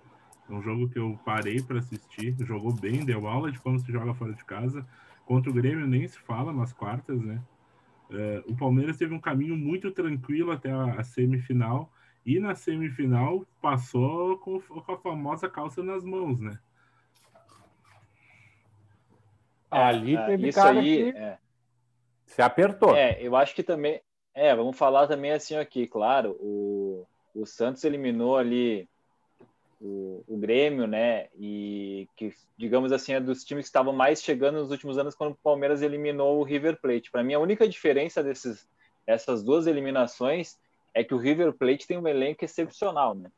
É 0.50 0.52
um 0.52 0.60
jogo 0.60 0.88
que 0.88 0.98
eu 0.98 1.16
parei 1.24 1.62
para 1.62 1.78
assistir. 1.78 2.34
Jogou 2.40 2.72
bem, 2.72 3.04
deu 3.04 3.28
aula 3.28 3.52
de 3.52 3.60
como 3.60 3.78
se 3.78 3.92
joga 3.92 4.12
fora 4.12 4.32
de 4.32 4.44
casa. 4.44 4.84
Contra 5.24 5.50
o 5.50 5.54
Grêmio 5.54 5.86
nem 5.86 6.06
se 6.08 6.18
fala 6.18 6.52
nas 6.52 6.72
quartas, 6.72 7.20
né? 7.20 7.40
Uh, 8.10 8.52
o 8.52 8.56
Palmeiras 8.56 8.96
teve 8.96 9.14
um 9.14 9.20
caminho 9.20 9.56
muito 9.56 9.92
tranquilo 9.92 10.50
até 10.50 10.72
a, 10.72 10.94
a 10.94 11.04
semifinal. 11.04 11.92
E 12.26 12.40
na 12.40 12.56
semifinal 12.56 13.46
passou 13.62 14.36
com, 14.38 14.60
com 14.60 14.92
a 14.92 14.98
famosa 14.98 15.48
calça 15.48 15.80
nas 15.80 16.02
mãos, 16.02 16.40
né? 16.40 16.58
É, 19.63 19.63
Ali 19.82 20.16
é, 20.16 20.26
teve 20.26 20.48
isso 20.48 20.58
cara 20.58 20.80
aí, 20.80 21.12
que 21.12 21.18
é. 21.18 21.38
se 22.26 22.42
apertou. 22.42 22.96
É, 22.96 23.18
eu 23.20 23.34
acho 23.36 23.54
que 23.54 23.62
também. 23.62 24.00
É, 24.34 24.54
vamos 24.54 24.76
falar 24.76 25.06
também 25.06 25.32
assim 25.32 25.56
aqui, 25.56 25.86
claro. 25.86 26.36
O, 26.40 27.06
o 27.34 27.46
Santos 27.46 27.84
eliminou 27.84 28.36
ali 28.36 28.88
o, 29.80 30.24
o 30.26 30.36
Grêmio, 30.36 30.86
né? 30.86 31.28
E 31.38 32.08
que, 32.16 32.32
digamos 32.56 32.90
assim, 32.90 33.12
é 33.12 33.20
dos 33.20 33.44
times 33.44 33.64
que 33.64 33.68
estavam 33.68 33.92
mais 33.92 34.22
chegando 34.22 34.58
nos 34.58 34.70
últimos 34.70 34.98
anos 34.98 35.14
quando 35.14 35.32
o 35.32 35.38
Palmeiras 35.42 35.82
eliminou 35.82 36.40
o 36.40 36.42
River 36.42 36.80
Plate. 36.80 37.10
Para 37.10 37.22
mim, 37.22 37.34
a 37.34 37.38
única 37.38 37.68
diferença 37.68 38.22
desses, 38.22 38.68
dessas 39.06 39.42
duas 39.42 39.66
eliminações 39.66 40.58
é 40.94 41.04
que 41.04 41.14
o 41.14 41.18
River 41.18 41.52
Plate 41.52 41.86
tem 41.86 41.98
um 41.98 42.08
elenco 42.08 42.44
excepcional, 42.44 43.14
né? 43.14 43.30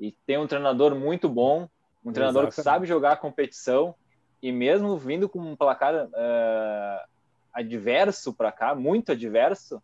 E 0.00 0.12
tem 0.26 0.38
um 0.38 0.46
treinador 0.46 0.94
muito 0.94 1.28
bom, 1.28 1.68
um 2.04 2.12
treinador 2.12 2.44
Exatamente. 2.44 2.54
que 2.56 2.62
sabe 2.62 2.86
jogar 2.86 3.12
a 3.12 3.16
competição 3.16 3.94
e 4.42 4.50
mesmo 4.50 4.96
vindo 4.98 5.28
com 5.28 5.38
um 5.38 5.54
placar 5.54 6.06
uh, 6.06 7.08
adverso 7.52 8.32
para 8.32 8.50
cá, 8.50 8.74
muito 8.74 9.12
adverso, 9.12 9.80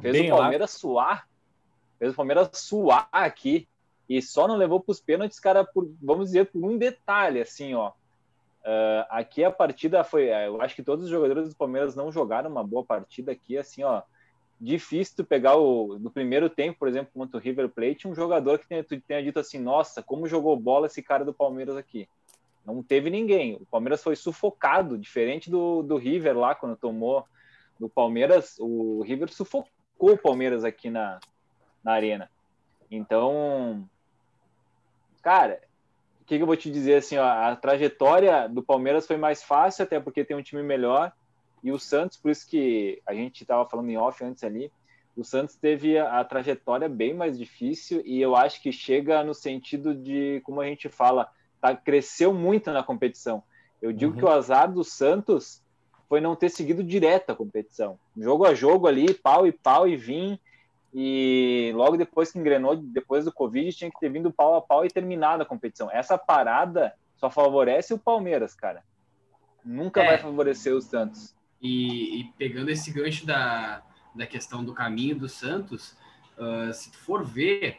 fez 0.00 0.16
Bem 0.16 0.32
o 0.32 0.36
Palmeiras 0.36 0.72
lá. 0.72 0.78
suar, 0.78 1.28
fez 1.98 2.12
o 2.12 2.16
Palmeiras 2.16 2.50
suar 2.54 3.08
aqui 3.12 3.68
e 4.08 4.20
só 4.20 4.48
não 4.48 4.56
levou 4.56 4.80
para 4.80 4.90
os 4.90 5.00
pênaltis, 5.00 5.38
cara, 5.38 5.64
por, 5.64 5.88
vamos 6.02 6.26
dizer, 6.26 6.46
por 6.46 6.64
um 6.64 6.76
detalhe, 6.76 7.40
assim, 7.40 7.74
ó. 7.74 7.92
Uh, 8.62 9.06
aqui 9.08 9.44
a 9.44 9.50
partida 9.50 10.02
foi, 10.02 10.28
eu 10.28 10.60
acho 10.60 10.74
que 10.74 10.82
todos 10.82 11.04
os 11.04 11.10
jogadores 11.10 11.48
do 11.48 11.56
Palmeiras 11.56 11.94
não 11.94 12.10
jogaram 12.10 12.50
uma 12.50 12.64
boa 12.64 12.84
partida 12.84 13.30
aqui, 13.30 13.56
assim, 13.56 13.84
ó. 13.84 14.02
Difícil 14.60 15.16
tu 15.16 15.24
pegar 15.24 15.56
o 15.56 15.98
no 15.98 16.10
primeiro 16.10 16.50
tempo, 16.50 16.78
por 16.80 16.88
exemplo, 16.88 17.12
contra 17.14 17.38
o 17.38 17.40
River 17.40 17.68
Plate, 17.68 18.08
um 18.08 18.14
jogador 18.14 18.58
que 18.58 18.66
tenha, 18.66 18.82
tu 18.82 19.00
tenha 19.00 19.22
dito 19.22 19.38
assim, 19.38 19.58
nossa, 19.58 20.02
como 20.02 20.26
jogou 20.26 20.54
bola 20.56 20.86
esse 20.86 21.02
cara 21.02 21.24
do 21.24 21.32
Palmeiras 21.32 21.76
aqui. 21.76 22.08
Não 22.74 22.82
teve 22.82 23.10
ninguém. 23.10 23.54
O 23.54 23.66
Palmeiras 23.66 24.02
foi 24.02 24.16
sufocado, 24.16 24.98
diferente 24.98 25.50
do, 25.50 25.82
do 25.82 25.96
River 25.96 26.36
lá, 26.36 26.54
quando 26.54 26.76
tomou 26.76 27.24
do 27.78 27.88
Palmeiras. 27.88 28.56
O 28.58 29.02
River 29.02 29.32
sufocou 29.32 29.70
o 29.98 30.18
Palmeiras 30.18 30.64
aqui 30.64 30.90
na, 30.90 31.18
na 31.82 31.92
arena. 31.92 32.30
Então, 32.90 33.88
cara, 35.22 35.60
que, 36.30 36.36
que 36.36 36.42
eu 36.44 36.46
vou 36.46 36.56
te 36.56 36.70
dizer 36.70 36.94
assim, 36.94 37.16
ó, 37.18 37.24
a 37.24 37.56
trajetória 37.56 38.48
do 38.48 38.62
Palmeiras 38.62 39.04
foi 39.04 39.16
mais 39.16 39.42
fácil, 39.42 39.82
até 39.82 39.98
porque 39.98 40.24
tem 40.24 40.36
um 40.36 40.42
time 40.42 40.62
melhor, 40.62 41.12
e 41.60 41.72
o 41.72 41.78
Santos, 41.78 42.16
por 42.16 42.30
isso 42.30 42.48
que 42.48 43.02
a 43.04 43.12
gente 43.12 43.42
estava 43.42 43.68
falando 43.68 43.90
em 43.90 43.96
off 43.96 44.22
antes 44.24 44.44
ali, 44.44 44.70
o 45.16 45.24
Santos 45.24 45.56
teve 45.56 45.98
a, 45.98 46.20
a, 46.20 46.24
trajetória 46.24 46.88
bem 46.88 47.12
mais 47.12 47.36
difícil 47.36 48.00
e 48.06 48.20
eu 48.20 48.36
acho 48.36 48.62
que 48.62 48.70
chega 48.70 49.24
no 49.24 49.34
sentido 49.34 49.92
de, 49.92 50.40
como 50.44 50.60
a 50.60 50.66
gente 50.66 50.88
fala, 50.88 51.28
tá, 51.60 51.74
cresceu 51.76 52.32
muito 52.32 52.70
na 52.70 52.82
competição. 52.82 53.42
Eu 53.80 53.92
digo 53.92 54.12
uhum. 54.12 54.18
que 54.18 54.24
o 54.24 54.28
azar 54.28 54.70
do 54.70 54.84
Santos 54.84 55.62
foi 56.08 56.20
não 56.20 56.34
ter 56.34 56.50
seguido 56.50 56.82
direto 56.82 57.30
a 57.30 57.36
competição. 57.36 57.98
Jogo 58.16 58.44
a 58.44 58.54
jogo 58.54 58.86
ali, 58.86 59.14
pau 59.14 59.46
e 59.46 59.52
pau 59.52 59.86
e 59.86 59.96
vim. 59.96 60.38
E 60.92 61.72
logo 61.74 61.96
depois 61.96 62.32
que 62.32 62.38
engrenou, 62.38 62.74
depois 62.76 63.24
do 63.24 63.32
Covid, 63.32 63.72
tinha 63.72 63.90
que 63.90 64.00
ter 64.00 64.10
vindo 64.10 64.32
pau 64.32 64.56
a 64.56 64.60
pau 64.60 64.84
e 64.84 64.90
terminado 64.90 65.42
a 65.42 65.46
competição. 65.46 65.88
Essa 65.90 66.18
parada 66.18 66.92
só 67.16 67.30
favorece 67.30 67.94
o 67.94 67.98
Palmeiras, 67.98 68.54
cara. 68.54 68.82
Nunca 69.64 70.02
é. 70.02 70.06
vai 70.06 70.18
favorecer 70.18 70.74
o 70.74 70.80
Santos. 70.80 71.34
E, 71.62 72.20
e, 72.20 72.24
pegando 72.38 72.70
esse 72.70 72.90
gancho 72.90 73.26
da, 73.26 73.82
da 74.14 74.26
questão 74.26 74.64
do 74.64 74.72
caminho 74.72 75.16
do 75.16 75.28
Santos, 75.28 75.94
uh, 76.38 76.72
se 76.72 76.90
tu 76.90 76.98
for 76.98 77.22
ver, 77.22 77.78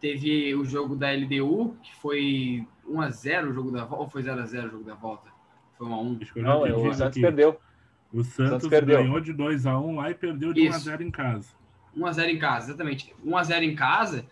teve 0.00 0.54
o 0.54 0.64
jogo 0.64 0.94
da 0.96 1.10
LDU, 1.12 1.76
que 1.82 1.94
foi 1.96 2.66
1x0 2.88 3.50
o 3.50 3.52
jogo 3.52 3.70
da 3.70 3.84
volta, 3.84 4.02
ou 4.02 4.08
foi 4.08 4.22
0x0 4.22 4.66
o 4.66 4.70
jogo 4.70 4.84
da 4.84 4.94
volta? 4.94 5.30
Foi 5.76 5.86
1x1. 5.86 6.42
Não, 6.42 6.62
o 6.62 6.94
Santos 6.94 7.20
perdeu. 7.20 7.60
O 8.12 8.22
Santos, 8.22 8.50
Santos 8.50 8.68
perdeu. 8.68 8.98
ganhou 8.98 9.20
de 9.20 9.34
2x1 9.34 9.96
lá 9.96 10.10
e 10.10 10.14
perdeu 10.14 10.52
de 10.52 10.60
1x0 10.60 11.00
em 11.00 11.10
casa. 11.10 11.48
1x0 11.96 12.28
em 12.28 12.38
casa, 12.38 12.68
exatamente. 12.68 13.14
1x0 13.24 13.62
em 13.62 13.74
casa 13.74 14.26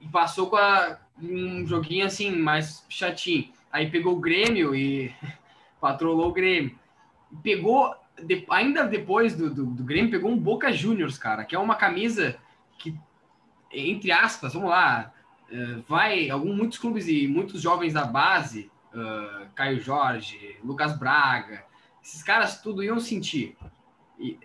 e 0.00 0.08
passou 0.08 0.48
com 0.48 0.56
a, 0.56 0.98
um 1.22 1.66
joguinho 1.66 2.06
assim, 2.06 2.30
mais 2.30 2.84
chatinho. 2.88 3.48
Aí 3.72 3.90
pegou 3.90 4.14
o 4.14 4.20
Grêmio 4.20 4.74
e 4.74 5.12
patrolou 5.80 6.28
o 6.28 6.32
Grêmio. 6.32 6.76
Pegou, 7.42 7.94
de, 8.22 8.44
ainda 8.50 8.84
depois 8.84 9.34
do, 9.34 9.52
do, 9.52 9.66
do, 9.66 9.84
Grêmio, 9.84 10.10
pegou 10.10 10.30
um 10.30 10.38
Boca 10.38 10.72
Juniors, 10.72 11.18
cara, 11.18 11.44
que 11.44 11.54
é 11.54 11.58
uma 11.58 11.74
camisa 11.74 12.36
que, 12.78 12.94
entre 13.72 14.12
aspas, 14.12 14.54
vamos 14.54 14.70
lá, 14.70 15.12
uh, 15.50 15.82
vai, 15.88 16.30
algum, 16.30 16.54
muitos 16.54 16.78
clubes 16.78 17.08
e 17.08 17.26
muitos 17.26 17.60
jovens 17.60 17.92
da 17.92 18.04
base, 18.04 18.70
uh, 18.94 19.46
Caio 19.54 19.80
Jorge, 19.80 20.56
Lucas 20.64 20.96
Braga, 20.98 21.64
esses 22.02 22.22
caras 22.22 22.62
tudo 22.62 22.84
iam 22.84 23.00
sentir 23.00 23.56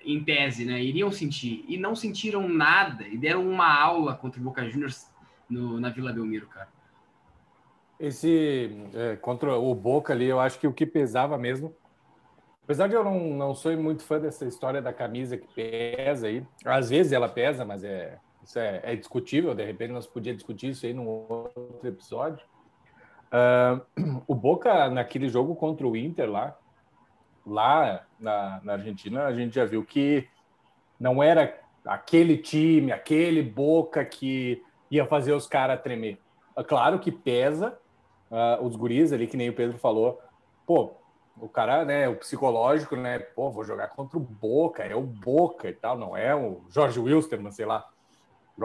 em 0.03 0.23
tese, 0.23 0.65
né? 0.65 0.81
Iriam 0.81 1.11
sentir. 1.11 1.63
E 1.67 1.77
não 1.77 1.95
sentiram 1.95 2.47
nada. 2.47 3.07
E 3.07 3.17
deram 3.17 3.47
uma 3.47 3.73
aula 3.73 4.15
contra 4.15 4.39
o 4.39 4.43
Boca 4.43 4.67
Juniors 4.67 5.09
no, 5.49 5.79
na 5.79 5.89
Vila 5.89 6.11
Belmiro, 6.11 6.47
cara. 6.47 6.67
Esse, 7.99 8.71
é, 8.93 9.15
contra 9.15 9.55
o 9.55 9.73
Boca 9.75 10.11
ali, 10.11 10.25
eu 10.25 10.39
acho 10.39 10.59
que 10.59 10.67
o 10.67 10.73
que 10.73 10.85
pesava 10.85 11.37
mesmo. 11.37 11.73
Apesar 12.63 12.87
de 12.87 12.95
eu 12.95 13.03
não, 13.03 13.19
não 13.35 13.55
sou 13.55 13.75
muito 13.77 14.03
fã 14.03 14.19
dessa 14.19 14.45
história 14.45 14.81
da 14.81 14.91
camisa 14.91 15.37
que 15.37 15.47
pesa 15.53 16.27
aí. 16.27 16.45
Às 16.65 16.89
vezes 16.89 17.11
ela 17.11 17.29
pesa, 17.29 17.63
mas 17.63 17.83
é, 17.83 18.17
isso 18.43 18.59
é, 18.59 18.81
é 18.83 18.95
discutível. 18.95 19.53
De 19.53 19.63
repente 19.63 19.91
nós 19.91 20.07
podíamos 20.07 20.37
discutir 20.37 20.69
isso 20.69 20.85
aí 20.85 20.93
num 20.93 21.07
outro 21.07 21.79
episódio. 21.83 22.45
Uh, 23.31 24.23
o 24.27 24.35
Boca, 24.35 24.89
naquele 24.89 25.29
jogo 25.29 25.55
contra 25.55 25.87
o 25.87 25.95
Inter 25.95 26.29
lá, 26.29 26.57
lá 27.45 28.05
na, 28.19 28.61
na 28.63 28.73
Argentina, 28.73 29.25
a 29.25 29.33
gente 29.33 29.55
já 29.55 29.65
viu 29.65 29.83
que 29.83 30.27
não 30.99 31.21
era 31.21 31.59
aquele 31.85 32.37
time, 32.37 32.91
aquele 32.91 33.41
Boca 33.41 34.03
que 34.05 34.63
ia 34.89 35.05
fazer 35.05 35.33
os 35.33 35.47
caras 35.47 35.81
tremer. 35.81 36.19
É 36.55 36.63
claro 36.63 36.99
que 36.99 37.11
pesa 37.11 37.77
uh, 38.29 38.63
os 38.63 38.75
guris 38.75 39.11
ali, 39.13 39.27
que 39.27 39.37
nem 39.37 39.49
o 39.49 39.55
Pedro 39.55 39.77
falou. 39.77 40.21
Pô, 40.65 40.93
o 41.39 41.47
cara, 41.47 41.85
né, 41.85 42.07
o 42.07 42.15
psicológico, 42.15 42.95
né, 42.95 43.19
pô, 43.19 43.49
vou 43.49 43.63
jogar 43.63 43.87
contra 43.89 44.17
o 44.17 44.21
Boca, 44.21 44.83
é 44.83 44.95
o 44.95 45.01
Boca 45.01 45.69
e 45.69 45.73
tal, 45.73 45.97
não 45.97 46.15
é 46.15 46.35
o 46.35 46.61
Jorge 46.69 46.99
Wilstermann, 46.99 47.51
sei 47.51 47.65
lá, 47.65 47.87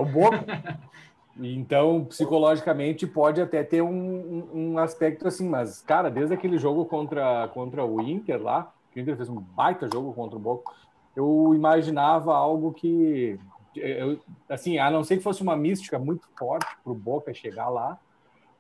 o 0.00 0.04
Boca. 0.04 0.44
então, 1.38 2.04
psicologicamente, 2.04 3.06
pode 3.06 3.40
até 3.40 3.62
ter 3.62 3.82
um, 3.82 4.48
um, 4.52 4.78
aspecto 4.78 5.26
assim, 5.28 5.48
mas, 5.48 5.80
cara, 5.82 6.10
desde 6.10 6.34
aquele 6.34 6.58
jogo 6.58 6.84
contra, 6.84 7.48
contra 7.48 7.84
o 7.84 8.00
Inter 8.00 8.42
lá, 8.42 8.72
que 8.90 9.00
o 9.00 9.02
Inter 9.02 9.16
fez 9.16 9.28
um 9.28 9.40
baita 9.40 9.88
jogo 9.92 10.12
contra 10.12 10.36
o 10.36 10.40
Boca, 10.40 10.72
eu 11.14 11.52
imaginava 11.54 12.34
algo 12.34 12.72
que, 12.72 13.38
eu, 13.74 14.18
assim, 14.48 14.78
a 14.78 14.90
não 14.90 15.04
ser 15.04 15.16
que 15.16 15.22
fosse 15.22 15.42
uma 15.42 15.56
mística 15.56 15.98
muito 15.98 16.28
forte 16.38 16.68
para 16.82 16.92
o 16.92 16.94
Boca 16.94 17.32
chegar 17.32 17.68
lá, 17.68 17.98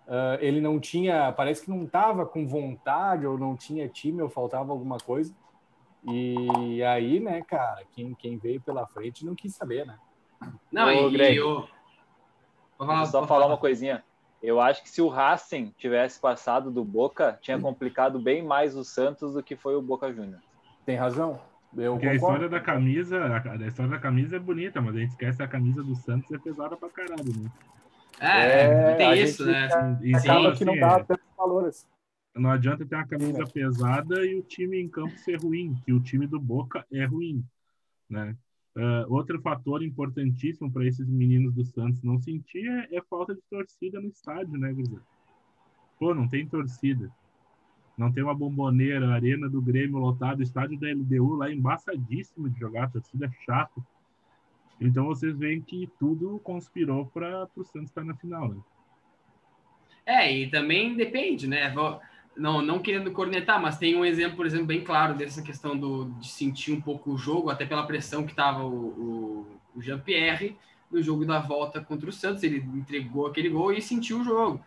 uh, 0.06 0.38
ele 0.40 0.60
não 0.60 0.80
tinha, 0.80 1.32
parece 1.32 1.64
que 1.64 1.70
não 1.70 1.84
estava 1.84 2.24
com 2.24 2.46
vontade, 2.46 3.26
ou 3.26 3.38
não 3.38 3.56
tinha 3.56 3.88
time, 3.88 4.22
ou 4.22 4.28
faltava 4.28 4.72
alguma 4.72 4.98
coisa. 4.98 5.34
E 6.08 6.82
aí, 6.84 7.18
né, 7.18 7.42
cara, 7.42 7.82
quem, 7.92 8.14
quem 8.14 8.38
veio 8.38 8.60
pela 8.60 8.86
frente 8.86 9.26
não 9.26 9.34
quis 9.34 9.54
saber, 9.54 9.84
né? 9.84 9.98
Não, 10.70 10.86
Ô, 10.86 11.08
e, 11.08 11.12
Greg, 11.12 11.36
eu... 11.36 11.68
Falar, 12.78 13.06
só 13.06 13.26
falar 13.26 13.46
uma 13.46 13.56
coisinha. 13.56 14.04
Eu 14.42 14.60
acho 14.60 14.82
que 14.82 14.90
se 14.90 15.00
o 15.00 15.08
Racing 15.08 15.74
tivesse 15.78 16.20
passado 16.20 16.70
do 16.70 16.84
Boca, 16.84 17.38
tinha 17.40 17.58
complicado 17.58 18.18
bem 18.18 18.42
mais 18.42 18.76
o 18.76 18.84
Santos 18.84 19.32
do 19.32 19.42
que 19.42 19.56
foi 19.56 19.74
o 19.74 19.82
Boca 19.82 20.12
Juniors. 20.12 20.44
Tem 20.84 20.96
razão. 20.96 21.40
Eu 21.76 21.94
Porque 21.94 22.08
a 22.08 22.14
história 22.14 22.48
da 22.48 22.60
camisa, 22.60 23.18
a, 23.24 23.66
história 23.66 23.90
da 23.90 23.98
camisa 23.98 24.36
é 24.36 24.38
bonita, 24.38 24.80
mas 24.80 24.94
a 24.94 24.98
gente 24.98 25.10
esquece 25.10 25.38
que 25.38 25.42
a 25.42 25.48
camisa 25.48 25.82
do 25.82 25.94
Santos 25.96 26.30
é 26.30 26.38
pesada 26.38 26.76
pra 26.76 26.88
caralho, 26.88 27.24
né? 27.24 27.50
É, 28.20 28.92
é 28.92 28.94
tem 28.94 29.22
isso, 29.22 29.44
né? 29.44 29.68
Acaba 30.14 30.54
que 30.54 30.64
não 30.64 30.78
dá 30.78 31.02
tanto 31.04 31.22
valor 31.36 31.66
assim. 31.66 31.86
Não 32.34 32.50
adianta 32.50 32.84
ter 32.84 32.94
uma 32.94 33.06
camisa 33.06 33.44
pesada 33.46 34.24
e 34.24 34.38
o 34.38 34.42
time 34.42 34.80
em 34.80 34.88
campo 34.88 35.16
ser 35.18 35.40
ruim, 35.40 35.74
que 35.84 35.92
o 35.92 36.00
time 36.00 36.26
do 36.26 36.38
Boca 36.38 36.86
é 36.92 37.04
ruim, 37.04 37.44
né? 38.08 38.36
Uh, 38.76 39.10
outro 39.10 39.40
fator 39.40 39.82
importantíssimo 39.82 40.70
para 40.70 40.84
esses 40.84 41.08
meninos 41.08 41.54
do 41.54 41.64
Santos 41.64 42.02
não 42.02 42.18
sentir 42.18 42.68
é, 42.68 42.96
é, 42.96 43.02
falta 43.08 43.34
de 43.34 43.40
torcida 43.48 43.98
no 43.98 44.08
estádio, 44.08 44.58
né, 44.58 44.70
Guilherme? 44.70 45.00
Pô, 45.98 46.14
não 46.14 46.28
tem 46.28 46.46
torcida. 46.46 47.10
Não 47.96 48.12
tem 48.12 48.22
uma 48.22 48.34
bomboneira, 48.34 49.08
arena 49.08 49.48
do 49.48 49.62
Grêmio 49.62 49.96
lotado, 49.96 50.42
estádio 50.42 50.78
da 50.78 50.88
LDU 50.88 51.36
lá 51.36 51.50
embaçadíssimo 51.50 52.50
de 52.50 52.60
jogar, 52.60 52.92
torcida 52.92 53.24
é 53.24 53.44
chato. 53.46 53.82
Então 54.78 55.06
vocês 55.06 55.34
veem 55.38 55.62
que 55.62 55.90
tudo 55.98 56.38
conspirou 56.40 57.06
para 57.06 57.48
o 57.56 57.64
Santos 57.64 57.88
estar 57.88 58.04
na 58.04 58.14
final, 58.14 58.50
né? 58.50 58.60
É, 60.04 60.30
e 60.30 60.50
também 60.50 60.94
depende, 60.94 61.48
né? 61.48 61.74
Não, 62.36 62.60
não 62.60 62.78
querendo 62.78 63.10
cornetar, 63.10 63.60
mas 63.60 63.78
tem 63.78 63.96
um 63.96 64.04
exemplo, 64.04 64.36
por 64.36 64.46
exemplo, 64.46 64.66
bem 64.66 64.82
claro 64.82 65.14
dessa 65.14 65.42
questão 65.42 65.76
do, 65.76 66.06
de 66.20 66.28
sentir 66.28 66.72
um 66.72 66.80
pouco 66.80 67.12
o 67.12 67.18
jogo, 67.18 67.50
até 67.50 67.64
pela 67.64 67.86
pressão 67.86 68.24
que 68.24 68.32
estava 68.32 68.62
o, 68.62 68.74
o, 68.74 69.46
o 69.74 69.82
Jean-Pierre 69.82 70.56
no 70.90 71.02
jogo 71.02 71.24
da 71.24 71.38
volta 71.38 71.80
contra 71.80 72.08
o 72.08 72.12
Santos. 72.12 72.42
Ele 72.42 72.58
entregou 72.74 73.26
aquele 73.26 73.48
gol 73.48 73.72
e 73.72 73.80
sentiu 73.80 74.20
o 74.20 74.24
jogo. 74.24 74.60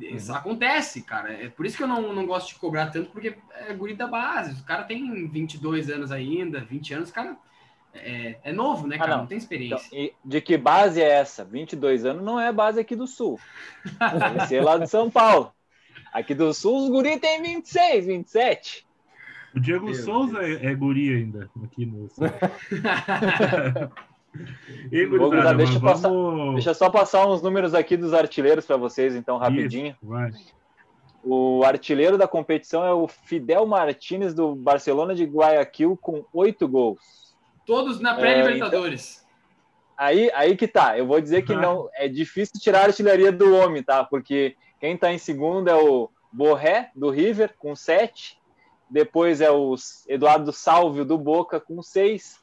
Isso 0.00 0.30
uhum. 0.30 0.38
acontece, 0.38 1.02
cara. 1.02 1.32
É 1.32 1.48
por 1.48 1.66
isso 1.66 1.76
que 1.76 1.82
eu 1.82 1.88
não, 1.88 2.12
não 2.12 2.26
gosto 2.26 2.48
de 2.48 2.54
cobrar 2.54 2.86
tanto, 2.86 3.10
porque 3.10 3.36
é 3.52 3.74
guri 3.74 3.94
da 3.94 4.06
base. 4.06 4.60
O 4.60 4.64
cara 4.64 4.84
tem 4.84 5.28
22 5.28 5.90
anos 5.90 6.10
ainda, 6.10 6.60
20 6.60 6.94
anos, 6.94 7.10
o 7.10 7.12
cara 7.12 7.36
é, 7.92 8.36
é 8.44 8.52
novo, 8.52 8.86
né, 8.86 8.96
ah, 8.96 8.98
cara? 8.98 9.12
Ah, 9.12 9.16
não. 9.16 9.22
não. 9.22 9.28
tem 9.28 9.36
experiência. 9.38 9.88
Então, 9.92 10.16
de 10.24 10.40
que 10.40 10.56
base 10.56 11.02
é 11.02 11.08
essa? 11.08 11.44
22 11.44 12.04
anos 12.04 12.24
não 12.24 12.40
é 12.40 12.52
base 12.52 12.80
aqui 12.80 12.96
do 12.96 13.06
Sul. 13.06 13.38
Deve 14.18 14.46
ser 14.46 14.62
lá 14.62 14.78
de 14.78 14.88
São 14.88 15.10
Paulo. 15.10 15.52
Aqui 16.12 16.34
do 16.34 16.52
Sul, 16.52 16.84
os 16.84 16.90
guri 16.90 17.18
tem 17.18 17.42
26, 17.42 18.06
27. 18.06 18.86
O 19.54 19.60
Diego 19.60 19.86
Meu 19.86 19.94
Souza 19.94 20.42
é, 20.42 20.66
é, 20.66 20.74
guri 20.74 21.14
ainda, 21.14 21.48
aqui 21.64 21.86
no 21.86 22.08
Sul. 22.08 22.26
e, 24.92 25.06
gurizada, 25.06 25.54
deixa, 25.54 25.78
vamos... 25.78 26.02
passar, 26.02 26.52
deixa 26.52 26.74
só 26.74 26.90
passar 26.90 27.26
uns 27.26 27.42
números 27.42 27.74
aqui 27.74 27.96
dos 27.96 28.12
artilheiros 28.12 28.66
para 28.66 28.76
vocês, 28.76 29.14
então, 29.14 29.38
rapidinho. 29.38 29.96
Isso, 30.02 30.60
o 31.22 31.62
artilheiro 31.64 32.16
da 32.16 32.26
competição 32.26 32.84
é 32.84 32.92
o 32.92 33.06
Fidel 33.06 33.66
Martinez, 33.66 34.32
do 34.32 34.54
Barcelona 34.54 35.14
de 35.14 35.24
Guayaquil, 35.24 35.98
com 36.00 36.24
oito 36.32 36.66
gols. 36.66 37.34
Todos 37.66 38.00
na 38.00 38.14
pré-Libertadores. 38.14 39.16
É, 39.16 39.18
então... 39.18 39.30
Aí, 39.98 40.30
aí 40.32 40.56
que 40.56 40.66
tá. 40.66 40.96
Eu 40.96 41.06
vou 41.06 41.20
dizer 41.20 41.42
que 41.42 41.54
não 41.54 41.90
é 41.94 42.08
difícil 42.08 42.58
tirar 42.58 42.80
a 42.80 42.84
artilharia 42.84 43.30
do 43.30 43.54
homem, 43.54 43.82
tá? 43.82 44.02
Porque 44.02 44.56
quem 44.80 44.94
está 44.94 45.12
em 45.12 45.18
segundo 45.18 45.68
é 45.68 45.74
o 45.74 46.10
Borré, 46.32 46.90
do 46.96 47.10
River, 47.10 47.54
com 47.58 47.76
7. 47.76 48.38
Depois 48.88 49.40
é 49.40 49.50
o 49.50 49.74
Eduardo 50.08 50.52
Salvio, 50.52 51.04
do 51.04 51.18
Boca, 51.18 51.60
com 51.60 51.82
6. 51.82 52.40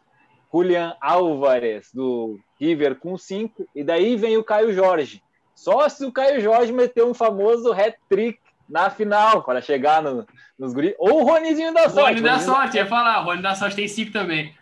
Julian 0.53 0.95
Álvares, 1.01 1.89
do 1.93 2.39
River, 2.59 2.95
com 2.95 3.17
5. 3.17 3.67
E 3.75 3.83
daí 3.83 4.15
vem 4.15 4.37
o 4.37 4.43
Caio 4.43 4.71
Jorge. 4.71 5.21
Só 5.55 5.89
se 5.89 6.05
o 6.05 6.11
Caio 6.11 6.39
Jorge 6.39 6.71
meter 6.71 7.03
um 7.03 7.13
famoso 7.13 7.73
hat-trick 7.73 8.39
na 8.69 8.89
final, 8.89 9.43
para 9.43 9.61
chegar 9.61 10.03
no, 10.03 10.25
nos 10.59 10.73
guri. 10.73 10.95
Ou 10.99 11.21
o 11.21 11.23
Ronizinho 11.23 11.73
da 11.73 11.89
Sorte. 11.89 12.15
Rony 12.15 12.21
da 12.21 12.39
Sorte, 12.39 12.77
ia 12.77 12.85
falar. 12.85 13.21
O 13.21 13.25
Rony 13.25 13.41
da 13.41 13.55
Sorte 13.55 13.75
tem 13.75 13.87
5 13.87 14.11
também. 14.11 14.53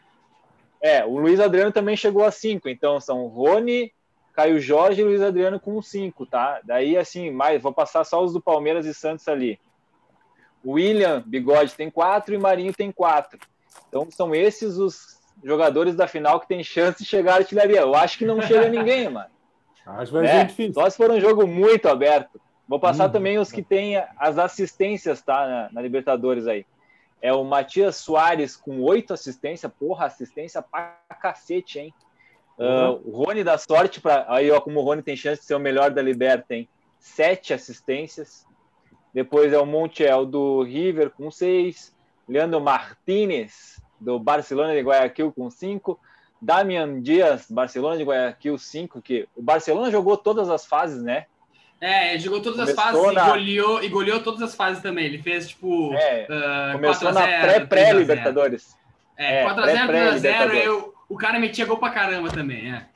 É, 0.82 1.04
o 1.04 1.18
Luiz 1.18 1.40
Adriano 1.40 1.72
também 1.72 1.98
chegou 1.98 2.24
a 2.24 2.32
5. 2.32 2.70
Então 2.70 3.00
são 3.00 3.28
Rony, 3.28 3.92
Caio 4.36 4.60
Jorge 4.60 5.00
e 5.00 5.04
Luiz 5.04 5.22
Adriano 5.22 5.60
com 5.60 5.82
5, 5.82 6.26
tá? 6.26 6.60
Daí, 6.64 6.98
assim, 6.98 7.32
mais, 7.32 7.62
vou 7.62 7.74
passar 7.74 8.04
só 8.04 8.22
os 8.22 8.34
do 8.34 8.42
Palmeiras 8.42 8.86
e 8.86 8.94
Santos 8.94 9.28
ali. 9.30 9.58
William 10.66 11.24
Bigode 11.26 11.74
tem 11.74 11.90
4 11.90 12.36
e 12.36 12.38
Marinho 12.38 12.74
tem 12.74 12.92
4. 12.92 13.40
Então, 13.88 14.10
são 14.12 14.36
esses 14.36 14.78
os 14.78 15.22
jogadores 15.42 15.96
da 15.96 16.08
final 16.08 16.40
que 16.40 16.48
tem 16.48 16.64
chance 16.64 17.02
de 17.02 17.10
chegar 17.10 17.34
à 17.34 17.38
artilharia. 17.38 17.80
Eu 17.80 17.96
acho 17.96 18.18
que 18.18 18.26
não 18.26 18.42
chega 18.42 18.68
ninguém, 18.68 19.08
mano. 19.10 19.30
Acho 19.86 20.12
que 20.12 20.18
vai 20.18 20.26
é, 20.26 20.40
ser 20.40 20.46
difícil. 20.48 20.74
Só 20.74 20.90
se 20.90 20.98
for 20.98 21.12
um 21.12 21.22
jogo 21.22 21.48
muito 21.48 21.88
aberto. 21.88 22.42
Vou 22.68 22.80
passar 22.80 23.08
hum, 23.08 23.12
também 23.12 23.38
os 23.38 23.52
que 23.52 23.62
têm 23.62 24.04
as 24.18 24.38
assistências, 24.38 25.22
tá? 25.22 25.48
Na, 25.48 25.70
na, 25.72 25.82
Libertadores 25.82 26.48
aí. 26.48 26.66
É 27.22 27.32
o 27.32 27.44
Matias 27.44 27.98
Soares 27.98 28.58
com 28.58 28.82
oito 28.82 29.14
assistências. 29.14 29.72
Porra, 29.80 30.08
assistência 30.08 30.62
pra 30.62 30.98
cacete, 31.22 31.80
hein? 31.80 31.94
Uhum. 32.58 32.94
Uh, 32.94 33.02
o 33.06 33.24
Rony 33.24 33.44
da 33.44 33.58
sorte 33.58 34.00
para 34.00 34.26
aí 34.30 34.50
ó 34.50 34.62
como 34.62 34.80
o 34.80 34.84
Rony 34.84 35.02
tem 35.02 35.16
chance 35.16 35.42
de 35.42 35.48
ser 35.48 35.56
o 35.56 35.60
melhor 35.60 35.92
da 35.92 36.02
Liberta, 36.02 36.56
hein? 36.56 36.68
Sete 37.00 37.54
assistências. 37.54 38.46
Depois 39.14 39.54
é 39.54 39.60
o 39.60 39.66
Montiel 39.66 40.26
do 40.26 40.64
River 40.64 41.10
com 41.10 41.30
seis. 41.30 41.94
Leandro 42.28 42.60
Martinez 42.60 43.82
do 44.00 44.20
Barcelona 44.20 44.74
de 44.74 44.82
Guayaquil 44.82 45.32
com 45.32 45.50
cinco. 45.50 46.00
Damian 46.42 47.02
Dias, 47.02 47.50
Barcelona 47.50 47.98
de 47.98 48.04
Guayaquil 48.04 48.58
5, 48.58 49.02
que 49.02 49.28
o 49.36 49.42
Barcelona 49.42 49.90
jogou 49.90 50.16
todas 50.16 50.50
as 50.50 50.66
fases, 50.66 51.02
né? 51.02 51.26
É, 51.82 52.12
ele 52.12 52.20
jogou 52.20 52.42
todas 52.42 52.60
começou 52.60 52.84
as 52.84 52.94
fases 52.94 53.14
na... 53.14 53.28
e, 53.28 53.30
goleou, 53.30 53.84
e 53.84 53.90
goleou 53.90 54.20
todas 54.22 54.42
as 54.42 54.56
fases 54.56 54.82
também. 54.82 55.06
Ele 55.06 55.22
fez, 55.22 55.50
tipo. 55.50 55.94
É, 55.94 56.28
uh, 56.30 56.74
começou 56.74 57.12
na 57.12 57.22
pré-pré-Libertadores. 57.22 58.78
É, 59.18 59.44
é 59.44 59.46
4x0, 59.46 60.22
4x0, 60.22 60.92
o 61.10 61.18
cara 61.18 61.40
metia 61.40 61.66
gol 61.66 61.78
pra 61.78 61.92
caramba 61.92 62.30
também, 62.30 62.74
é. 62.74 62.88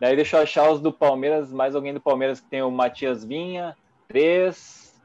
Daí 0.00 0.16
deixa 0.16 0.36
eu 0.36 0.42
achar 0.42 0.70
os 0.70 0.80
do 0.80 0.92
Palmeiras, 0.92 1.52
mais 1.52 1.74
alguém 1.74 1.94
do 1.94 2.00
Palmeiras 2.00 2.40
que 2.40 2.48
tem 2.48 2.62
o 2.62 2.70
Matias 2.70 3.24
Vinha, 3.24 3.76
3. 4.08 5.00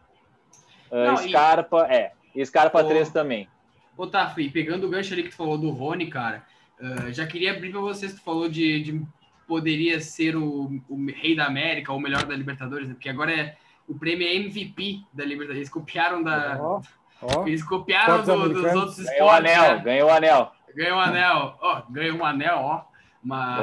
Uh, 0.92 0.96
Não, 0.96 1.18
Scarpa, 1.18 1.88
e... 1.90 1.94
é. 1.94 2.12
E 2.34 2.46
Scarpa 2.46 2.84
3 2.84 3.10
também. 3.10 3.48
Ô, 3.96 4.08
Tafi, 4.08 4.50
pegando 4.50 4.86
o 4.86 4.90
gancho 4.90 5.14
ali 5.14 5.24
que 5.24 5.30
tu 5.30 5.36
falou 5.36 5.58
do 5.58 5.70
Rony, 5.70 6.08
cara, 6.08 6.44
uh, 6.80 7.12
já 7.12 7.26
queria 7.26 7.52
abrir 7.52 7.72
pra 7.72 7.80
vocês, 7.80 8.14
tu 8.14 8.22
falou 8.22 8.48
de, 8.48 8.82
de 8.82 9.02
poderia 9.48 10.00
ser 10.02 10.36
o, 10.36 10.82
o, 10.90 11.06
rei 11.08 11.36
da 11.36 11.46
América 11.46 11.92
ou 11.92 11.98
o 11.98 12.02
melhor 12.02 12.26
da 12.26 12.36
Libertadores, 12.36 12.88
né? 12.88 12.94
porque 12.94 13.10
agora 13.10 13.32
é 13.32 13.56
o 13.88 13.96
prêmio 13.96 14.28
é 14.28 14.36
MVP 14.36 15.02
da 15.14 15.24
Libertadores. 15.24 15.60
Eles 15.60 15.70
copiaram 15.70 16.22
da. 16.22 16.58
Oh, 16.62 16.82
oh. 17.22 17.48
Eles 17.48 17.64
copiaram 17.64 18.24
do, 18.24 18.50
dos 18.50 18.74
outros 18.74 19.00
esportes. 19.00 19.06
Ganhou 19.06 19.28
o 19.28 19.32
anel, 19.32 19.62
né? 19.62 19.84
ganhou 19.84 20.10
o 20.10 20.12
anel. 20.12 20.52
Ganhou 20.78 20.98
um 21.00 21.02
anel. 21.02 21.58
Ó, 21.60 21.80
oh, 21.80 21.92
ganhou 21.92 22.18
um 22.18 22.24
anel, 22.24 22.58
ó. 22.58 22.86
Uma... 23.24 23.58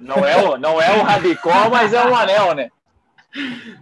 não, 0.00 0.16
é 0.26 0.36
o, 0.42 0.56
não 0.56 0.80
é 0.80 0.98
o 0.98 1.02
Rabicó, 1.02 1.68
mas 1.70 1.92
é 1.92 2.02
um 2.02 2.16
anel, 2.16 2.54
né? 2.54 2.70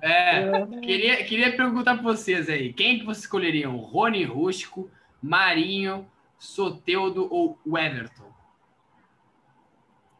É, 0.02 0.66
queria, 0.82 1.24
queria 1.24 1.56
perguntar 1.56 1.94
para 1.94 2.02
vocês 2.02 2.48
aí, 2.50 2.72
quem 2.72 2.98
que 2.98 3.04
vocês 3.04 3.18
escolheriam? 3.18 3.76
Rony 3.76 4.24
Rústico, 4.24 4.90
Marinho, 5.22 6.04
Soteudo 6.36 7.32
ou 7.32 7.56
Everton? 7.64 8.24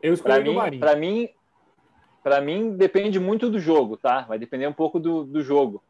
Eu 0.00 0.14
escolhi 0.14 0.48
o 0.48 0.54
Marinho. 0.54 0.80
Para 0.80 0.94
mim, 0.94 1.28
para 2.22 2.40
mim 2.40 2.76
depende 2.76 3.18
muito 3.18 3.50
do 3.50 3.58
jogo, 3.58 3.96
tá? 3.96 4.20
Vai 4.20 4.38
depender 4.38 4.68
um 4.68 4.72
pouco 4.72 5.00
do, 5.00 5.24
do 5.24 5.42
jogo. 5.42 5.82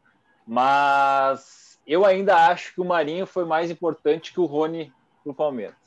Mas 0.47 1.79
eu 1.85 2.03
ainda 2.03 2.47
acho 2.47 2.73
que 2.73 2.81
o 2.81 2.85
Marinho 2.85 3.27
foi 3.27 3.45
mais 3.45 3.69
importante 3.69 4.33
que 4.33 4.39
o 4.39 4.45
Rony 4.45 4.91
pro 5.23 5.31
Palmeiras. 5.31 5.84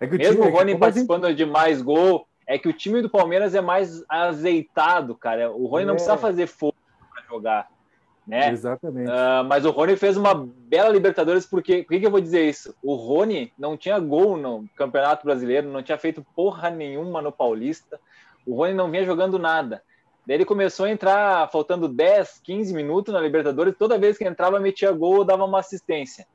É 0.00 0.06
que 0.06 0.16
o 0.16 0.18
Mesmo 0.18 0.44
o 0.44 0.50
Rony 0.50 0.78
participando 0.78 1.26
gente... 1.26 1.36
de 1.36 1.46
mais 1.46 1.82
gol, 1.82 2.26
é 2.46 2.58
que 2.58 2.68
o 2.68 2.72
time 2.72 3.02
do 3.02 3.10
Palmeiras 3.10 3.54
é 3.54 3.60
mais 3.60 4.02
azeitado, 4.08 5.14
cara. 5.14 5.50
O 5.50 5.66
Rony 5.66 5.84
é. 5.84 5.86
não 5.86 5.94
precisa 5.94 6.16
fazer 6.16 6.46
fogo 6.46 6.76
para 7.12 7.22
jogar. 7.24 7.68
Né? 8.26 8.50
Exatamente. 8.50 9.10
Uh, 9.10 9.44
mas 9.46 9.64
o 9.64 9.70
Rony 9.70 9.96
fez 9.96 10.16
uma 10.16 10.34
bela 10.34 10.90
Libertadores, 10.90 11.46
porque 11.46 11.82
por 11.82 11.88
que, 11.88 12.00
que 12.00 12.06
eu 12.06 12.10
vou 12.10 12.20
dizer 12.20 12.46
isso? 12.46 12.74
O 12.82 12.94
Rony 12.94 13.52
não 13.58 13.76
tinha 13.76 13.98
gol 13.98 14.36
no 14.36 14.66
Campeonato 14.76 15.24
Brasileiro, 15.24 15.68
não 15.68 15.82
tinha 15.82 15.96
feito 15.96 16.24
porra 16.36 16.68
nenhuma 16.68 17.22
no 17.22 17.32
Paulista. 17.32 17.98
O 18.46 18.54
Rony 18.54 18.74
não 18.74 18.90
vinha 18.90 19.04
jogando 19.04 19.38
nada. 19.38 19.82
Daí 20.26 20.36
ele 20.36 20.44
começou 20.44 20.84
a 20.84 20.90
entrar 20.90 21.50
faltando 21.50 21.88
10, 21.88 22.40
15 22.44 22.74
minutos 22.74 23.14
na 23.14 23.20
Libertadores, 23.20 23.74
toda 23.78 23.98
vez 23.98 24.18
que 24.18 24.26
entrava, 24.26 24.60
metia 24.60 24.92
gol 24.92 25.16
ou 25.16 25.24
dava 25.24 25.46
uma 25.46 25.60
assistência. 25.60 26.26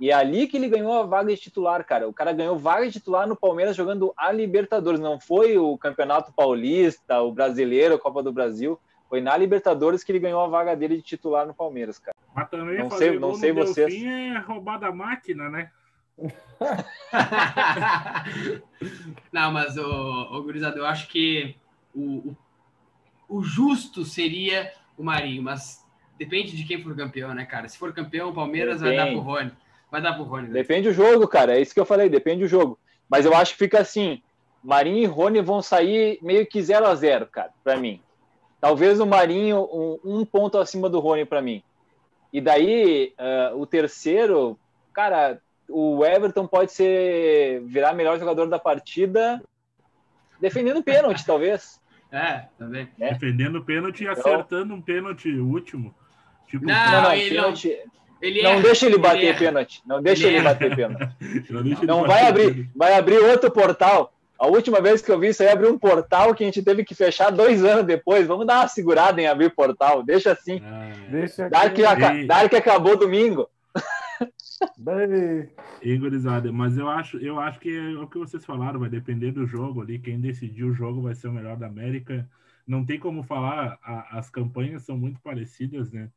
E 0.00 0.10
é 0.10 0.14
ali 0.14 0.46
que 0.46 0.56
ele 0.56 0.68
ganhou 0.68 0.92
a 0.92 1.04
vaga 1.04 1.34
de 1.34 1.40
titular, 1.40 1.84
cara. 1.84 2.08
O 2.08 2.12
cara 2.12 2.32
ganhou 2.32 2.58
vaga 2.58 2.86
de 2.86 2.92
titular 2.92 3.28
no 3.28 3.36
Palmeiras 3.36 3.76
jogando 3.76 4.12
a 4.16 4.32
Libertadores. 4.32 4.98
Não 4.98 5.20
foi 5.20 5.56
o 5.56 5.78
Campeonato 5.78 6.32
Paulista, 6.32 7.20
o 7.20 7.32
Brasileiro, 7.32 7.94
a 7.94 7.98
Copa 7.98 8.22
do 8.22 8.32
Brasil. 8.32 8.78
Foi 9.08 9.20
na 9.20 9.36
Libertadores 9.36 10.02
que 10.02 10.10
ele 10.10 10.18
ganhou 10.18 10.40
a 10.40 10.48
vaga 10.48 10.74
dele 10.74 10.96
de 10.96 11.02
titular 11.02 11.46
no 11.46 11.54
Palmeiras, 11.54 11.98
cara. 11.98 12.16
Mas 12.34 12.50
também 12.50 12.78
não 12.78 12.90
sei, 12.90 13.18
não 13.18 13.34
sei 13.34 13.52
vocês. 13.52 13.94
é 14.02 14.38
roubar 14.38 14.78
da 14.78 14.90
máquina, 14.90 15.48
né? 15.48 15.70
não, 19.32 19.52
mas 19.52 19.76
o, 19.76 19.84
o 19.84 20.42
Gurizado, 20.42 20.78
eu 20.78 20.86
acho 20.86 21.08
que 21.08 21.56
o, 21.94 22.00
o, 22.00 22.36
o, 23.28 23.42
justo 23.42 24.04
seria 24.04 24.72
o 24.96 25.02
Marinho, 25.02 25.42
mas 25.42 25.84
depende 26.16 26.56
de 26.56 26.64
quem 26.64 26.80
for 26.80 26.94
campeão, 26.96 27.34
né, 27.34 27.44
cara? 27.44 27.68
Se 27.68 27.76
for 27.78 27.92
campeão, 27.92 28.30
o 28.30 28.34
Palmeiras 28.34 28.80
depende. 28.80 28.96
vai 28.96 29.06
dar 29.06 29.12
pro 29.12 29.20
Rony. 29.20 29.52
Vai 29.94 30.02
dar 30.02 30.14
pro 30.14 30.24
Rony. 30.24 30.48
Né? 30.48 30.54
Depende 30.54 30.88
do 30.88 30.92
jogo, 30.92 31.28
cara. 31.28 31.56
É 31.56 31.60
isso 31.60 31.72
que 31.72 31.78
eu 31.78 31.84
falei, 31.84 32.08
depende 32.08 32.40
do 32.40 32.48
jogo. 32.48 32.76
Mas 33.08 33.24
eu 33.24 33.32
acho 33.32 33.52
que 33.52 33.58
fica 33.58 33.78
assim: 33.78 34.20
Marinho 34.60 34.98
e 34.98 35.06
Rony 35.06 35.40
vão 35.40 35.62
sair 35.62 36.18
meio 36.20 36.44
que 36.44 36.60
0 36.60 36.84
a 36.84 36.96
0 36.96 37.28
cara, 37.28 37.50
para 37.62 37.76
mim. 37.76 38.00
Talvez 38.60 38.98
o 38.98 39.06
Marinho 39.06 39.68
um, 39.72 40.00
um 40.04 40.24
ponto 40.24 40.58
acima 40.58 40.90
do 40.90 40.98
Rony 40.98 41.24
para 41.24 41.40
mim. 41.40 41.62
E 42.32 42.40
daí, 42.40 43.14
uh, 43.20 43.56
o 43.56 43.66
terceiro, 43.66 44.58
cara, 44.92 45.38
o 45.68 46.04
Everton 46.04 46.44
pode 46.44 46.72
ser 46.72 47.62
virar 47.64 47.92
melhor 47.92 48.18
jogador 48.18 48.48
da 48.48 48.58
partida 48.58 49.40
defendendo 50.40 50.82
pênalti, 50.82 51.22
talvez. 51.24 51.80
É, 52.10 52.46
também. 52.58 52.88
É. 52.98 53.12
Defendendo 53.12 53.62
pênalti 53.62 54.00
e 54.00 54.08
então- 54.08 54.18
acertando 54.18 54.74
um 54.74 54.82
pênalti 54.82 55.28
último. 55.38 55.94
Tipo, 56.48 56.66
não, 56.66 56.74
não, 56.74 57.02
não 57.02 57.10
pênalti. 57.10 57.78
Ele 58.20 58.42
não 58.42 58.52
é, 58.52 58.60
deixa 58.62 58.86
ele 58.86 58.98
bater 58.98 59.24
ele 59.24 59.38
pênalti. 59.38 59.82
Não 59.86 60.02
deixa 60.02 60.26
ele, 60.26 60.36
ele 60.36 60.44
bater 60.44 60.74
pênalti. 60.74 61.08
Não, 61.50 62.00
não 62.00 62.06
vai 62.06 62.26
abrir, 62.26 62.70
vai 62.74 62.94
abrir 62.94 63.18
outro 63.18 63.50
portal. 63.50 64.12
A 64.38 64.46
última 64.46 64.80
vez 64.80 65.00
que 65.00 65.10
eu 65.10 65.18
vi 65.18 65.28
isso 65.28 65.42
aí, 65.42 65.48
abriu 65.48 65.72
um 65.72 65.78
portal 65.78 66.34
que 66.34 66.42
a 66.42 66.46
gente 66.46 66.62
teve 66.62 66.84
que 66.84 66.94
fechar 66.94 67.30
dois 67.30 67.64
anos 67.64 67.84
depois. 67.84 68.26
Vamos 68.26 68.46
dar 68.46 68.60
uma 68.60 68.68
segurada 68.68 69.20
em 69.20 69.26
abrir 69.26 69.50
portal. 69.54 70.02
Deixa 70.02 70.32
assim. 70.32 70.60
Ah, 70.64 70.92
deixa. 71.10 71.48
Dark 72.26 72.52
acabou 72.54 72.96
domingo. 72.96 73.48
Igorizada, 75.82 76.50
mas 76.52 76.76
eu 76.76 76.88
acho, 76.88 77.18
eu 77.18 77.38
acho 77.38 77.60
que 77.60 77.76
é 77.76 77.98
o 77.98 78.06
que 78.06 78.18
vocês 78.18 78.44
falaram, 78.44 78.80
vai 78.80 78.88
depender 78.88 79.30
do 79.32 79.46
jogo 79.46 79.82
ali. 79.82 79.98
Quem 79.98 80.20
decidir 80.20 80.64
o 80.64 80.74
jogo 80.74 81.02
vai 81.02 81.14
ser 81.14 81.28
o 81.28 81.32
melhor 81.32 81.56
da 81.56 81.66
América. 81.66 82.28
Não 82.66 82.84
tem 82.84 82.98
como 82.98 83.22
falar, 83.22 83.78
a, 83.82 84.18
as 84.18 84.30
campanhas 84.30 84.82
são 84.82 84.96
muito 84.96 85.20
parecidas, 85.20 85.92
né? 85.92 86.08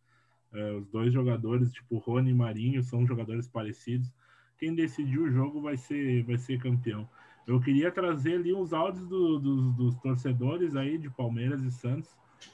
É, 0.54 0.72
os 0.74 0.88
dois 0.88 1.14
jogadores, 1.14 1.72
tipo 1.72 1.98
Rony 1.98 2.32
e 2.32 2.34
Marinho, 2.34 2.84
são 2.84 3.06
jogadores 3.06 3.48
parecidos. 3.48 4.12
Quem 4.58 4.74
decidir 4.74 5.20
o 5.20 5.32
jogo 5.32 5.62
vai 5.62 5.78
ser, 5.78 6.24
vai 6.24 6.38
ser 6.38 6.60
campeão. 6.60 7.08
Eu 7.46 7.62
queria 7.62 7.92
trazer 7.92 8.36
ali 8.36 8.54
os 8.54 8.74
áudios 8.74 9.08
do, 9.08 9.40
dos, 9.40 9.74
dos 9.76 9.96
torcedores 10.00 10.76
aí 10.76 10.98
de 10.98 11.10
Palmeiras 11.10 11.64
e 11.64 11.72
Santos, 11.72 12.10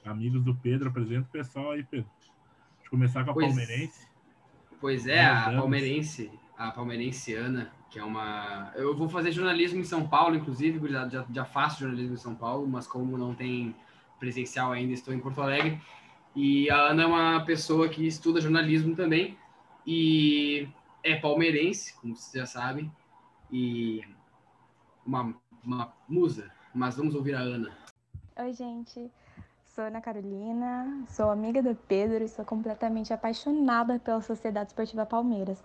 amigos 0.05 0.43
do 0.43 0.53
Pedro. 0.53 0.89
Apresenta 0.89 1.27
o 1.27 1.31
pessoal 1.31 1.71
aí, 1.71 1.83
Pedro. 1.83 2.09
Deixa 2.19 2.85
eu 2.85 2.89
começar 2.91 3.23
com 3.23 3.31
a 3.31 3.33
pois, 3.33 3.47
Palmeirense. 3.47 4.07
Pois 4.79 5.07
é, 5.07 5.25
a 5.25 5.51
Palmeirense, 5.53 6.29
a 6.57 6.71
Palmeirenseana, 6.71 7.71
que 7.89 7.97
é 7.97 8.03
uma. 8.03 8.71
Eu 8.75 8.95
vou 8.95 9.09
fazer 9.09 9.31
jornalismo 9.31 9.79
em 9.79 9.83
São 9.83 10.07
Paulo, 10.07 10.35
inclusive, 10.35 10.87
já, 10.89 11.25
já 11.31 11.45
faço 11.45 11.79
jornalismo 11.79 12.13
em 12.13 12.17
São 12.17 12.35
Paulo, 12.35 12.67
mas 12.67 12.85
como 12.85 13.17
não 13.17 13.33
tem 13.33 13.73
presencial 14.19 14.71
ainda, 14.71 14.93
estou 14.93 15.13
em 15.13 15.19
Porto 15.19 15.41
Alegre. 15.41 15.81
E 16.35 16.69
a 16.69 16.89
Ana 16.89 17.03
é 17.03 17.05
uma 17.05 17.45
pessoa 17.45 17.87
que 17.87 18.07
estuda 18.07 18.41
jornalismo 18.41 18.95
também 18.95 19.37
e 19.85 20.67
é 21.03 21.15
palmeirense, 21.15 21.93
como 21.99 22.15
vocês 22.15 22.41
já 22.41 22.45
sabem, 22.45 22.91
e 23.51 24.01
uma, 25.05 25.35
uma 25.63 25.93
musa, 26.07 26.51
mas 26.73 26.95
vamos 26.95 27.13
ouvir 27.13 27.35
a 27.35 27.39
Ana. 27.39 27.71
Oi, 28.37 28.53
gente. 28.53 29.11
Sou 29.75 29.83
Ana 29.83 30.01
Carolina, 30.01 31.03
sou 31.09 31.29
amiga 31.31 31.61
do 31.61 31.75
Pedro 31.75 32.23
e 32.23 32.27
sou 32.27 32.45
completamente 32.45 33.11
apaixonada 33.11 33.99
pela 33.99 34.21
Sociedade 34.21 34.69
Esportiva 34.69 35.05
Palmeiras. 35.05 35.63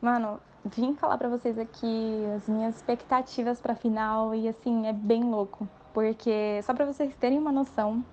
Mano, 0.00 0.38
vim 0.64 0.94
falar 0.94 1.18
para 1.18 1.28
vocês 1.28 1.58
aqui 1.58 2.24
as 2.36 2.48
minhas 2.48 2.76
expectativas 2.76 3.60
para 3.60 3.74
final 3.74 4.34
e 4.34 4.48
assim, 4.48 4.86
é 4.86 4.92
bem 4.92 5.24
louco, 5.24 5.68
porque 5.92 6.60
só 6.62 6.74
para 6.74 6.84
vocês 6.86 7.14
terem 7.16 7.38
uma 7.38 7.50
noção, 7.50 8.04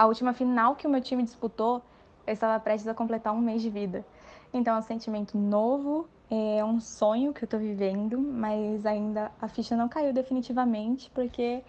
a 0.00 0.06
última 0.06 0.32
final 0.32 0.76
que 0.76 0.86
o 0.86 0.90
meu 0.90 1.02
time 1.02 1.22
disputou, 1.22 1.82
eu 2.26 2.32
estava 2.32 2.58
prestes 2.58 2.88
a 2.88 2.94
completar 2.94 3.34
um 3.34 3.38
mês 3.38 3.60
de 3.60 3.68
vida. 3.68 4.02
Então 4.50 4.74
é 4.74 4.78
um 4.78 4.82
sentimento 4.82 5.36
novo, 5.36 6.08
é 6.30 6.64
um 6.64 6.80
sonho 6.80 7.34
que 7.34 7.44
eu 7.44 7.44
estou 7.44 7.60
vivendo, 7.60 8.18
mas 8.18 8.86
ainda 8.86 9.30
a 9.38 9.46
ficha 9.46 9.76
não 9.76 9.90
caiu 9.90 10.10
definitivamente, 10.14 11.10
porque 11.10 11.62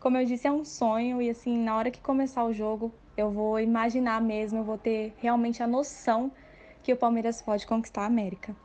como 0.00 0.16
eu 0.16 0.24
disse, 0.24 0.48
é 0.48 0.50
um 0.50 0.64
sonho 0.64 1.22
e 1.22 1.30
assim, 1.30 1.56
na 1.56 1.76
hora 1.76 1.88
que 1.88 2.00
começar 2.00 2.42
o 2.42 2.52
jogo, 2.52 2.92
eu 3.16 3.30
vou 3.30 3.60
imaginar 3.60 4.20
mesmo, 4.20 4.58
eu 4.58 4.64
vou 4.64 4.76
ter 4.76 5.14
realmente 5.18 5.62
a 5.62 5.66
noção 5.68 6.32
que 6.82 6.92
o 6.92 6.96
Palmeiras 6.96 7.40
pode 7.40 7.64
conquistar 7.64 8.02
a 8.02 8.06
América. 8.06 8.56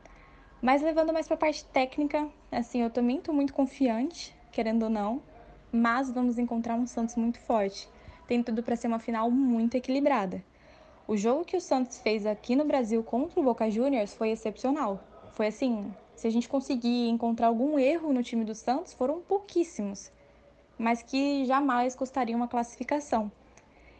Mas 0.60 0.82
levando 0.82 1.12
mais 1.12 1.28
para 1.28 1.36
a 1.36 1.38
parte 1.38 1.64
técnica, 1.66 2.28
assim, 2.50 2.82
eu 2.82 2.90
também 2.90 3.18
estou 3.18 3.32
muito 3.32 3.54
confiante, 3.54 4.34
querendo 4.50 4.82
ou 4.82 4.90
não, 4.90 5.22
mas 5.70 6.10
vamos 6.10 6.36
encontrar 6.36 6.74
um 6.74 6.84
Santos 6.84 7.14
muito 7.14 7.38
forte. 7.38 7.88
Tem 8.26 8.42
tudo 8.42 8.62
para 8.62 8.76
ser 8.76 8.86
uma 8.86 8.98
final 8.98 9.30
muito 9.30 9.76
equilibrada. 9.76 10.42
O 11.06 11.16
jogo 11.16 11.44
que 11.44 11.56
o 11.56 11.60
Santos 11.60 11.98
fez 11.98 12.24
aqui 12.24 12.56
no 12.56 12.64
Brasil 12.64 13.02
contra 13.02 13.38
o 13.38 13.42
Boca 13.42 13.70
Juniors 13.70 14.14
foi 14.14 14.30
excepcional. 14.30 14.98
Foi 15.32 15.48
assim, 15.48 15.92
se 16.14 16.26
a 16.26 16.30
gente 16.30 16.48
conseguir 16.48 17.08
encontrar 17.08 17.48
algum 17.48 17.78
erro 17.78 18.12
no 18.12 18.22
time 18.22 18.44
do 18.44 18.54
Santos, 18.54 18.94
foram 18.94 19.20
pouquíssimos, 19.20 20.10
mas 20.78 21.02
que 21.02 21.44
jamais 21.44 21.94
custariam 21.94 22.38
uma 22.38 22.48
classificação. 22.48 23.30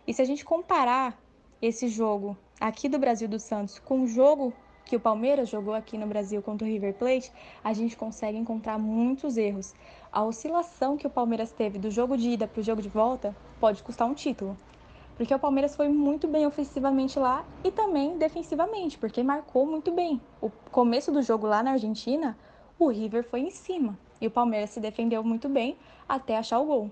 E 0.06 0.14
se 0.14 0.22
a 0.22 0.24
gente 0.24 0.44
comparar 0.44 1.20
esse 1.60 1.88
jogo 1.88 2.36
aqui 2.60 2.88
do 2.88 2.98
Brasil 2.98 3.28
do 3.28 3.38
Santos 3.38 3.78
com 3.78 4.02
o 4.02 4.06
jogo 4.06 4.52
que 4.84 4.96
o 4.96 5.00
Palmeiras 5.00 5.48
jogou 5.48 5.74
aqui 5.74 5.96
no 5.96 6.06
Brasil 6.06 6.42
contra 6.42 6.66
o 6.66 6.70
River 6.70 6.94
Plate, 6.94 7.32
a 7.62 7.72
gente 7.72 7.96
consegue 7.96 8.36
encontrar 8.36 8.78
muitos 8.78 9.36
erros. 9.36 9.74
A 10.12 10.22
oscilação 10.22 10.96
que 10.96 11.06
o 11.06 11.10
Palmeiras 11.10 11.50
teve 11.52 11.78
do 11.78 11.90
jogo 11.90 12.16
de 12.16 12.30
ida 12.30 12.46
para 12.46 12.60
o 12.60 12.64
jogo 12.64 12.82
de 12.82 12.88
volta 12.88 13.34
pode 13.58 13.82
custar 13.82 14.06
um 14.06 14.14
título. 14.14 14.56
Porque 15.16 15.34
o 15.34 15.38
Palmeiras 15.38 15.76
foi 15.76 15.88
muito 15.88 16.26
bem 16.26 16.46
ofensivamente 16.46 17.18
lá 17.18 17.44
e 17.62 17.70
também 17.70 18.18
defensivamente, 18.18 18.98
porque 18.98 19.22
marcou 19.22 19.64
muito 19.64 19.92
bem. 19.92 20.20
O 20.40 20.50
começo 20.70 21.12
do 21.12 21.22
jogo 21.22 21.46
lá 21.46 21.62
na 21.62 21.72
Argentina, 21.72 22.36
o 22.78 22.88
River 22.88 23.24
foi 23.24 23.40
em 23.40 23.50
cima 23.50 23.96
e 24.20 24.26
o 24.26 24.30
Palmeiras 24.30 24.70
se 24.70 24.80
defendeu 24.80 25.22
muito 25.22 25.48
bem 25.48 25.76
até 26.08 26.36
achar 26.36 26.58
o 26.58 26.66
gol. 26.66 26.90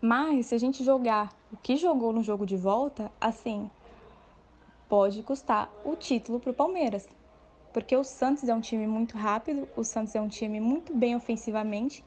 Mas 0.00 0.46
se 0.46 0.54
a 0.54 0.58
gente 0.58 0.84
jogar 0.84 1.32
o 1.52 1.56
que 1.56 1.76
jogou 1.76 2.12
no 2.12 2.22
jogo 2.22 2.44
de 2.44 2.56
volta, 2.56 3.10
assim, 3.20 3.70
pode 4.88 5.22
custar 5.22 5.70
o 5.84 5.94
título 5.94 6.40
para 6.40 6.50
o 6.50 6.54
Palmeiras. 6.54 7.06
Porque 7.72 7.94
o 7.96 8.02
Santos 8.02 8.48
é 8.48 8.54
um 8.54 8.60
time 8.60 8.86
muito 8.86 9.16
rápido, 9.16 9.68
o 9.76 9.84
Santos 9.84 10.14
é 10.14 10.20
um 10.20 10.28
time 10.28 10.58
muito 10.58 10.94
bem 10.94 11.14
ofensivamente. 11.14 12.02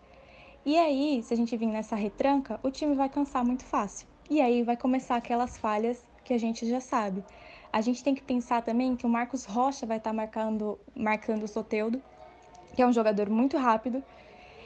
E 0.65 0.77
aí, 0.77 1.21
se 1.23 1.33
a 1.33 1.37
gente 1.37 1.55
vir 1.55 1.67
nessa 1.67 1.95
retranca, 1.95 2.59
o 2.63 2.71
time 2.71 2.95
vai 2.95 3.09
cansar 3.09 3.45
muito 3.45 3.63
fácil. 3.63 4.07
E 4.29 4.41
aí 4.41 4.63
vai 4.63 4.75
começar 4.75 5.15
aquelas 5.15 5.57
falhas 5.57 6.03
que 6.23 6.33
a 6.33 6.37
gente 6.37 6.67
já 6.67 6.79
sabe. 6.79 7.23
A 7.71 7.81
gente 7.81 8.03
tem 8.03 8.13
que 8.13 8.21
pensar 8.21 8.61
também 8.61 8.95
que 8.95 9.05
o 9.05 9.09
Marcos 9.09 9.45
Rocha 9.45 9.85
vai 9.85 9.97
estar 9.97 10.09
tá 10.09 10.13
marcando, 10.13 10.79
marcando 10.95 11.43
o 11.43 11.47
Soteudo, 11.47 12.01
que 12.75 12.81
é 12.81 12.87
um 12.87 12.93
jogador 12.93 13.29
muito 13.29 13.57
rápido. 13.57 14.03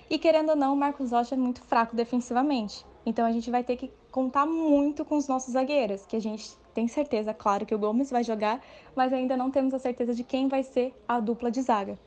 E 0.10 0.18
querendo 0.18 0.50
ou 0.50 0.56
não, 0.56 0.74
o 0.74 0.78
Marcos 0.78 1.12
Rocha 1.12 1.36
é 1.36 1.38
muito 1.38 1.62
fraco 1.62 1.96
defensivamente. 1.96 2.86
Então 3.06 3.26
a 3.26 3.32
gente 3.32 3.52
vai 3.52 3.64
ter 3.64 3.78
que 3.78 3.92
contar 4.16 4.46
muito 4.46 5.04
com 5.04 5.18
os 5.18 5.28
nossos 5.28 5.52
zagueiros, 5.52 6.06
que 6.06 6.16
a 6.16 6.22
gente 6.22 6.56
tem 6.74 6.88
certeza, 6.88 7.34
claro, 7.34 7.66
que 7.66 7.76
o 7.76 7.78
Gomes 7.78 8.10
vai 8.10 8.24
jogar, 8.24 8.62
mas 8.96 9.12
ainda 9.12 9.36
não 9.36 9.52
temos 9.52 9.74
a 9.74 9.80
certeza 9.80 10.16
de 10.16 10.24
quem 10.24 10.48
vai 10.48 10.64
ser 10.64 10.94
a 11.06 11.20
dupla 11.20 11.52
de 11.52 11.62
zaga. 11.62 12.00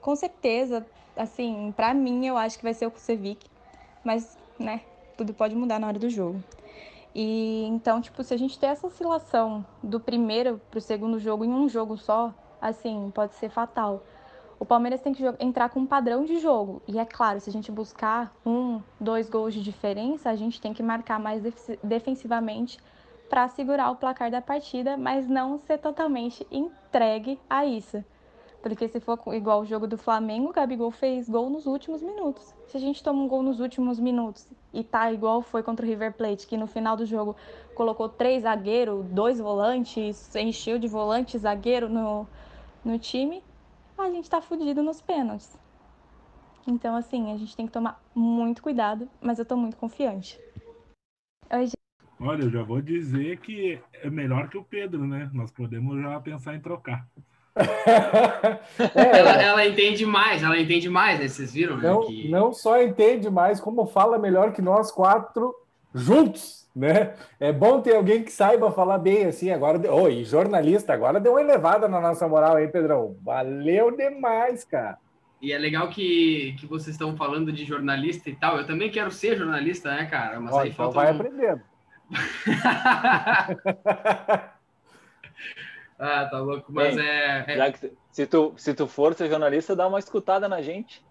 Com 0.00 0.16
certeza, 0.16 0.84
assim, 1.16 1.72
para 1.76 1.94
mim 1.94 2.26
eu 2.26 2.36
acho 2.36 2.58
que 2.58 2.64
vai 2.64 2.74
ser 2.74 2.86
o 2.86 2.90
Kusevic, 2.90 3.46
mas, 4.02 4.36
né, 4.58 4.80
tudo 5.16 5.32
pode 5.32 5.54
mudar 5.54 5.78
na 5.78 5.86
hora 5.86 5.98
do 6.00 6.10
jogo. 6.10 6.42
E 7.14 7.66
então, 7.68 8.00
tipo, 8.00 8.24
se 8.24 8.34
a 8.34 8.36
gente 8.36 8.58
tem 8.58 8.70
essa 8.70 8.88
oscilação 8.88 9.64
do 9.80 10.00
primeiro 10.00 10.60
para 10.68 10.78
o 10.78 10.82
segundo 10.82 11.20
jogo 11.20 11.44
em 11.44 11.52
um 11.52 11.68
jogo 11.68 11.96
só, 11.96 12.34
assim, 12.60 13.12
pode 13.14 13.36
ser 13.36 13.48
fatal. 13.48 14.02
O 14.60 14.64
Palmeiras 14.64 15.00
tem 15.00 15.12
que 15.14 15.22
entrar 15.38 15.68
com 15.68 15.80
um 15.80 15.86
padrão 15.86 16.24
de 16.24 16.38
jogo. 16.38 16.82
E 16.88 16.98
é 16.98 17.04
claro, 17.04 17.40
se 17.40 17.48
a 17.48 17.52
gente 17.52 17.70
buscar 17.70 18.34
um, 18.44 18.80
dois 18.98 19.30
gols 19.30 19.54
de 19.54 19.62
diferença, 19.62 20.30
a 20.30 20.34
gente 20.34 20.60
tem 20.60 20.72
que 20.72 20.82
marcar 20.82 21.20
mais 21.20 21.42
defensivamente 21.82 22.78
para 23.28 23.46
segurar 23.48 23.90
o 23.90 23.96
placar 23.96 24.30
da 24.30 24.40
partida, 24.40 24.96
mas 24.96 25.28
não 25.28 25.58
ser 25.58 25.78
totalmente 25.78 26.46
entregue 26.50 27.38
a 27.48 27.64
isso. 27.64 28.02
Porque 28.60 28.88
se 28.88 28.98
for 28.98 29.20
igual 29.32 29.60
o 29.60 29.64
jogo 29.64 29.86
do 29.86 29.96
Flamengo, 29.96 30.50
o 30.50 30.52
Gabigol 30.52 30.90
fez 30.90 31.28
gol 31.28 31.48
nos 31.48 31.66
últimos 31.66 32.02
minutos. 32.02 32.52
Se 32.66 32.76
a 32.76 32.80
gente 32.80 33.02
toma 33.02 33.22
um 33.22 33.28
gol 33.28 33.42
nos 33.42 33.60
últimos 33.60 34.00
minutos 34.00 34.50
e 34.74 34.82
tá 34.82 35.12
igual 35.12 35.40
foi 35.40 35.62
contra 35.62 35.86
o 35.86 35.88
River 35.88 36.12
Plate, 36.14 36.46
que 36.46 36.56
no 36.56 36.66
final 36.66 36.96
do 36.96 37.06
jogo 37.06 37.36
colocou 37.76 38.08
três 38.08 38.42
zagueiros, 38.42 39.06
dois 39.06 39.38
volantes, 39.38 40.34
encheu 40.34 40.78
de 40.78 40.88
volante 40.88 41.38
zagueiro 41.38 41.88
no, 41.88 42.26
no 42.84 42.98
time, 42.98 43.42
a 44.02 44.10
gente 44.10 44.28
tá 44.30 44.40
fudido 44.40 44.82
nos 44.82 45.00
pênaltis. 45.00 45.58
Então, 46.66 46.94
assim, 46.94 47.32
a 47.32 47.36
gente 47.36 47.56
tem 47.56 47.66
que 47.66 47.72
tomar 47.72 48.00
muito 48.14 48.62
cuidado, 48.62 49.08
mas 49.20 49.38
eu 49.38 49.44
tô 49.44 49.56
muito 49.56 49.76
confiante. 49.76 50.38
Oi, 51.50 51.66
gente. 51.66 51.78
Olha, 52.20 52.42
eu 52.42 52.50
já 52.50 52.62
vou 52.62 52.82
dizer 52.82 53.38
que 53.38 53.80
é 53.92 54.10
melhor 54.10 54.48
que 54.48 54.58
o 54.58 54.64
Pedro, 54.64 55.06
né? 55.06 55.30
Nós 55.32 55.50
podemos 55.50 56.00
já 56.00 56.20
pensar 56.20 56.54
em 56.54 56.60
trocar. 56.60 57.06
é, 57.56 59.18
ela, 59.18 59.42
ela, 59.42 59.66
entende 59.66 60.04
mais, 60.04 60.42
ela 60.42 60.58
entende 60.58 60.88
mais, 60.88 61.18
né? 61.18 61.28
Vocês 61.28 61.52
viram? 61.52 61.76
Não, 61.76 62.00
né? 62.00 62.06
que... 62.06 62.28
não 62.28 62.52
só 62.52 62.80
entende 62.82 63.30
mais, 63.30 63.60
como 63.60 63.86
fala 63.86 64.18
melhor 64.18 64.52
que 64.52 64.62
nós 64.62 64.92
quatro 64.92 65.54
juntos, 65.94 66.68
né? 66.74 67.14
É 67.40 67.52
bom 67.52 67.80
ter 67.80 67.96
alguém 67.96 68.22
que 68.22 68.32
saiba 68.32 68.70
falar 68.70 68.98
bem 68.98 69.26
assim. 69.26 69.50
Agora, 69.50 69.92
oi, 69.92 70.24
jornalista, 70.24 70.92
agora 70.92 71.20
deu 71.20 71.32
uma 71.32 71.40
elevada 71.40 71.88
na 71.88 72.00
nossa 72.00 72.28
moral 72.28 72.56
aí, 72.56 72.68
Pedrão. 72.68 73.16
Valeu 73.22 73.96
demais, 73.96 74.64
cara. 74.64 74.98
E 75.40 75.52
é 75.52 75.58
legal 75.58 75.88
que, 75.88 76.56
que 76.58 76.66
vocês 76.66 76.94
estão 76.94 77.16
falando 77.16 77.52
de 77.52 77.64
jornalista 77.64 78.28
e 78.28 78.34
tal. 78.34 78.58
Eu 78.58 78.66
também 78.66 78.90
quero 78.90 79.10
ser 79.10 79.36
jornalista, 79.36 79.94
né, 79.94 80.06
cara? 80.06 80.40
Mas 80.40 80.52
Ó, 80.52 80.60
aí 80.60 80.70
então 80.70 80.92
falta 80.92 80.96
vai 80.96 81.12
um... 81.12 81.16
aprendendo. 81.16 81.62
Ah, 85.98 86.26
tá 86.26 86.38
louco, 86.38 86.72
mas 86.72 86.94
Bem, 86.94 87.04
é, 87.04 87.44
é... 87.48 87.56
Já 87.56 87.72
que 87.72 87.92
se 88.12 88.26
tu, 88.26 88.54
se 88.56 88.72
tu 88.72 88.86
for 88.86 89.14
ser 89.14 89.28
jornalista, 89.28 89.74
dá 89.74 89.88
uma 89.88 89.98
escutada 89.98 90.48
na 90.48 90.62
gente. 90.62 91.04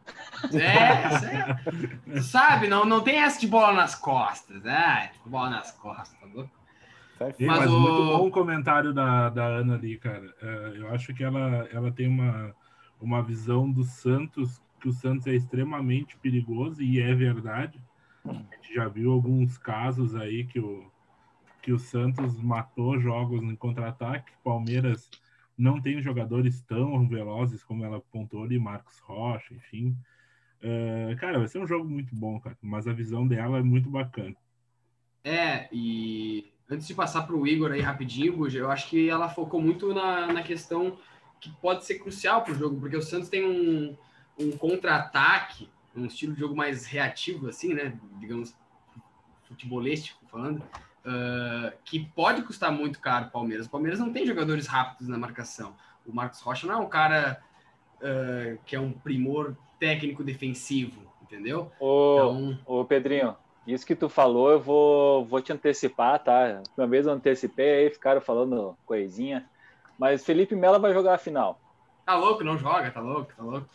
É, 0.54 2.17
é 2.17 2.21
sabe, 2.21 2.67
não, 2.67 2.86
não 2.86 3.02
tem 3.02 3.19
essa 3.19 3.39
de 3.39 3.47
bola 3.47 3.73
nas 3.73 3.95
costas, 3.95 4.63
né? 4.63 5.12
Bola 5.26 5.50
nas 5.50 5.71
costas, 5.71 6.17
tá 6.19 6.26
louco? 6.34 6.52
Mas, 7.19 7.36
mas 7.39 7.69
o... 7.69 7.80
muito 7.80 8.06
bom 8.06 8.28
o 8.28 8.32
comentário 8.32 8.93
da, 8.93 9.30
da 9.30 9.45
Ana 9.45 9.76
ali, 9.76 9.97
cara. 9.97 10.34
É, 10.41 10.73
eu 10.78 10.89
acho 10.93 11.13
que 11.13 11.23
ela, 11.23 11.67
ela 11.73 11.91
tem 11.91 12.08
uma, 12.08 12.56
uma 13.02 13.21
visão 13.21 13.69
do 13.69 13.84
Santos, 13.84 14.62
que 14.80 14.88
o 14.88 14.93
Santos 14.93 15.28
é 15.28 15.34
extremamente 15.34 16.15
perigoso, 16.17 16.82
e 16.82 17.02
é 17.02 17.13
verdade. 17.13 17.82
A 18.26 18.34
gente 18.34 18.73
já 18.76 18.88
viu 18.88 19.12
alguns 19.12 19.58
casos 19.58 20.15
aí 20.15 20.43
que 20.45 20.60
o, 20.60 20.91
que 21.67 21.73
o 21.73 21.77
Santos 21.77 22.41
matou 22.41 22.97
jogos 22.97 23.43
em 23.43 23.53
contra-ataque. 23.53 24.32
Palmeiras 24.41 25.12
não 25.58 25.82
tem 25.82 26.01
jogadores 26.01 26.62
tão 26.62 27.06
velozes 27.10 27.62
como 27.62 27.84
ela 27.84 27.97
apontou 27.97 28.41
ali, 28.41 28.58
Marcos 28.58 28.99
Rocha, 28.99 29.53
enfim. 29.53 29.93
Uh, 30.62 31.13
cara, 31.17 31.39
vai 31.39 31.47
ser 31.49 31.60
um 31.60 31.67
jogo 31.67 31.84
muito 31.84 32.15
bom, 32.15 32.39
cara, 32.39 32.58
mas 32.62 32.88
a 32.88 32.93
visão 32.93 33.27
dela 33.27 33.58
é 33.58 33.62
muito 33.62 33.89
bacana. 33.89 34.34
É, 35.25 35.67
e 35.69 36.53
antes 36.69 36.88
de 36.88 36.93
passar 36.93 37.23
para 37.23 37.36
o 37.36 37.45
Igor 37.45 37.73
aí 37.73 37.82
rapidinho, 37.82 38.47
eu 38.47 38.71
acho 38.71 38.89
que 38.89 39.10
ela 39.10 39.27
focou 39.27 39.62
muito 39.62 39.93
na, 39.93 40.32
na 40.32 40.43
questão 40.43 40.97
que 41.41 41.51
pode 41.58 41.84
ser 41.84 41.99
crucial 41.99 42.45
para 42.45 42.53
o 42.53 42.56
jogo, 42.56 42.80
porque 42.80 42.95
o 42.95 43.01
Santos 43.01 43.27
tem 43.27 43.45
um, 43.45 43.93
um 44.39 44.51
contra-ataque, 44.51 45.69
um 45.93 46.06
estilo 46.06 46.34
de 46.34 46.39
jogo 46.39 46.56
mais 46.56 46.86
reativo, 46.86 47.49
assim, 47.49 47.73
né? 47.73 47.99
Digamos, 48.21 48.56
futebolístico 49.43 50.25
falando, 50.27 50.63
uh, 51.08 51.72
que 51.86 52.00
pode 52.00 52.41
custar 52.41 52.72
muito 52.72 53.00
caro 53.00 53.28
o 53.28 53.32
Palmeiras. 53.32 53.65
O 53.65 53.70
Palmeiras 53.70 54.00
não 54.00 54.12
tem 54.12 54.28
jogadores 54.28 54.67
rápidos 54.67 55.08
na 55.08 55.17
marcação. 55.17 55.74
O 56.06 56.13
Marcos 56.13 56.41
Rocha 56.41 56.67
não 56.67 56.74
é 56.76 56.78
um 56.78 56.89
cara 56.89 57.41
uh, 58.02 58.60
que 58.65 58.76
é 58.76 58.80
um 58.80 58.91
primor 58.91 59.56
técnico 59.80 60.24
defensivo, 60.24 61.02
entendeu? 61.22 61.72
Ô, 61.80 62.15
então... 62.15 62.60
ô 62.65 62.86
Pedrinho, 62.86 63.36
isso 63.65 63.86
que 63.86 63.96
tu 63.96 64.10
falou, 64.10 64.52
eu 64.52 64.60
vou, 64.60 65.26
vou 65.26 65.41
te 65.41 65.54
antecipar, 65.54 66.20
tá? 66.20 66.62
Uma 66.78 66.88
vez 66.88 67.06
eu 67.06 67.13
antecipei, 67.13 67.86
aí 67.86 67.89
ficaram 67.89 68.22
falando 68.22 68.78
coisinha. 68.86 69.46
Mas 69.98 70.24
Felipe 70.26 70.56
Melo 70.56 70.80
vai 70.80 70.93
jogar 70.93 71.15
a 71.15 71.17
final. 71.17 71.60
Tá 72.06 72.15
louco, 72.15 72.43
não 72.43 72.58
joga, 72.58 72.91
tá 72.91 73.02
louco, 73.02 73.34
tá 73.36 73.43
louco. 73.43 73.67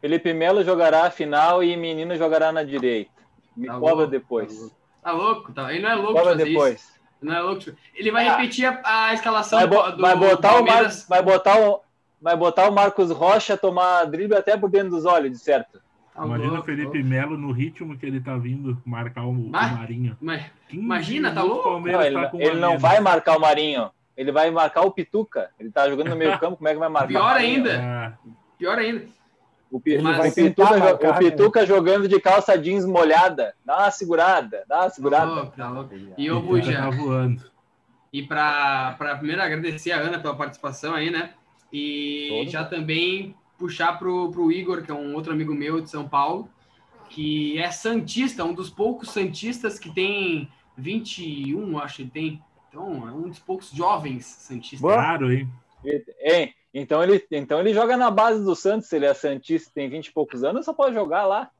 Felipe 0.00 0.32
Melo 0.32 0.64
jogará 0.64 1.06
a 1.06 1.10
final 1.10 1.62
e 1.62 1.76
Menino 1.76 2.16
jogará 2.16 2.50
na 2.50 2.62
direita. 2.62 3.10
Me 3.56 3.66
tá 3.66 3.74
cobra 3.74 3.94
louco, 3.94 4.10
depois. 4.10 4.56
Tá 4.56 4.77
Tá 5.02 5.12
louco? 5.12 5.52
Tá? 5.52 5.72
Ele 5.72 5.82
não 5.82 5.90
é 5.90 5.94
louco 5.94 6.24
fazer 6.24 6.44
depois. 6.44 6.74
isso. 6.74 6.98
Não 7.20 7.34
é 7.34 7.40
louco. 7.40 7.62
Ele 7.94 8.10
vai 8.10 8.28
ah. 8.28 8.36
repetir 8.36 8.66
a, 8.66 9.06
a 9.06 9.14
escalação 9.14 9.58
vai, 9.58 9.68
bo 9.68 9.90
do, 9.90 10.02
vai 10.02 10.16
botar 10.16 10.60
o 10.60 10.64
Mar 10.64 10.88
vai 11.08 11.22
botar 11.22 11.60
o 11.60 11.80
vai 12.20 12.36
botar 12.36 12.68
o 12.68 12.72
Marcos 12.72 13.10
Rocha 13.10 13.56
tomar 13.56 14.04
drible 14.04 14.36
até 14.36 14.56
por 14.56 14.68
dentro 14.68 14.90
dos 14.90 15.04
olhos, 15.04 15.30
de 15.30 15.38
certo. 15.38 15.80
Tá 16.14 16.24
imagina 16.24 16.58
o 16.58 16.64
Felipe 16.64 17.02
Melo 17.02 17.36
no 17.38 17.52
ritmo 17.52 17.96
que 17.96 18.04
ele 18.04 18.20
tá 18.20 18.36
vindo 18.36 18.76
marcar 18.84 19.24
o, 19.24 19.32
mas, 19.32 19.72
o 19.72 19.76
Marinho. 19.76 20.16
Mas, 20.20 20.44
imagina, 20.68 21.32
tá 21.32 21.42
louco? 21.42 21.78
Não, 21.78 22.02
ele, 22.02 22.14
tá 22.14 22.30
ele 22.34 22.58
não 22.58 22.76
vai 22.76 22.98
marcar 22.98 23.36
o 23.36 23.40
Marinho. 23.40 23.90
Ele 24.16 24.32
vai 24.32 24.50
marcar 24.50 24.82
o 24.82 24.90
Pituca. 24.90 25.50
Ele 25.60 25.70
tá 25.70 25.88
jogando 25.88 26.08
no 26.08 26.16
meio 26.16 26.36
campo, 26.40 26.56
como 26.56 26.68
é 26.68 26.72
que 26.72 26.78
vai 26.78 26.88
marcar? 26.88 27.06
Pior 27.06 27.36
ainda. 27.36 27.72
É. 27.72 28.12
Pior 28.58 28.76
ainda. 28.76 29.06
O, 29.70 29.82
Mas, 30.02 30.32
o, 30.32 30.34
Pituca, 30.34 30.78
marcar, 30.78 31.14
o 31.14 31.18
Pituca 31.18 31.60
né? 31.60 31.66
jogando 31.66 32.08
de 32.08 32.18
calça 32.20 32.56
jeans 32.56 32.86
molhada. 32.86 33.54
Dá 33.64 33.78
uma 33.78 33.90
segurada, 33.90 34.64
dá 34.66 34.80
uma 34.80 34.90
segurada. 34.90 35.46
Tá 35.56 35.68
louco, 35.68 35.94
E 36.16 36.30
o 36.30 36.40
Buja. 36.40 36.72
Tá 36.72 36.90
voando. 36.90 37.42
E 38.12 38.22
para 38.22 38.96
primeiro 39.18 39.42
agradecer 39.42 39.92
a 39.92 39.98
Ana 39.98 40.18
pela 40.18 40.34
participação 40.34 40.94
aí, 40.94 41.10
né? 41.10 41.34
E 41.70 42.28
Todo 42.30 42.50
já 42.50 42.64
também 42.64 43.34
puxar 43.58 43.98
para 43.98 44.08
o 44.08 44.52
Igor, 44.52 44.82
que 44.82 44.90
é 44.90 44.94
um 44.94 45.14
outro 45.14 45.32
amigo 45.32 45.54
meu 45.54 45.80
de 45.80 45.90
São 45.90 46.08
Paulo, 46.08 46.48
que 47.10 47.58
é 47.58 47.70
Santista, 47.70 48.44
um 48.44 48.54
dos 48.54 48.70
poucos 48.70 49.10
Santistas 49.10 49.78
que 49.78 49.90
tem 49.90 50.48
21, 50.76 51.78
acho 51.78 51.96
que 51.96 52.02
ele 52.02 52.10
tem. 52.10 52.42
Então, 52.68 53.08
é 53.08 53.12
um 53.12 53.28
dos 53.28 53.38
poucos 53.38 53.70
jovens 53.70 54.24
Santistas. 54.24 54.80
Claro, 54.80 55.32
hein? 55.32 55.48
É, 56.20 56.50
então 56.72 57.02
ele, 57.02 57.24
então 57.30 57.60
ele 57.60 57.72
joga 57.74 57.96
na 57.96 58.10
base 58.10 58.44
do 58.44 58.54
Santos, 58.54 58.92
ele 58.92 59.06
é 59.06 59.14
Santista 59.14 59.70
tem 59.74 59.88
20 59.88 60.06
e 60.06 60.12
poucos 60.12 60.44
anos, 60.44 60.64
só 60.64 60.72
pode 60.72 60.94
jogar 60.94 61.26
lá. 61.26 61.50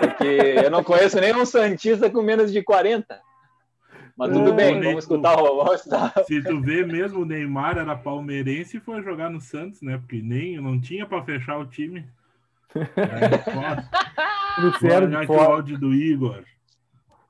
Porque 0.00 0.60
eu 0.64 0.70
não 0.70 0.82
conheço 0.82 1.20
nenhum 1.20 1.46
Santista 1.46 2.10
com 2.10 2.22
menos 2.22 2.52
de 2.52 2.62
40. 2.62 3.20
Mas 4.16 4.32
tudo 4.32 4.52
bem, 4.54 4.80
vamos 4.80 5.04
escutar, 5.04 5.38
o, 5.38 5.56
vamos 5.56 5.74
escutar. 5.74 6.12
Se 6.26 6.42
tu 6.42 6.60
vê 6.60 6.84
mesmo, 6.84 7.20
o 7.20 7.24
Neymar 7.26 7.76
era 7.76 7.94
palmeirense 7.94 8.78
e 8.78 8.80
foi 8.80 9.02
jogar 9.02 9.30
no 9.30 9.40
Santos, 9.40 9.82
né? 9.82 9.98
Porque 9.98 10.22
nem 10.22 10.56
não 10.56 10.80
tinha 10.80 11.06
para 11.06 11.22
fechar 11.22 11.58
o 11.58 11.66
time. 11.66 12.04
É, 12.74 13.38
foda. 13.52 13.88
Olha 15.06 15.18
aqui 15.18 15.32
o 15.32 15.38
áudio 15.38 15.78
do 15.78 15.92
Igor. 15.92 16.44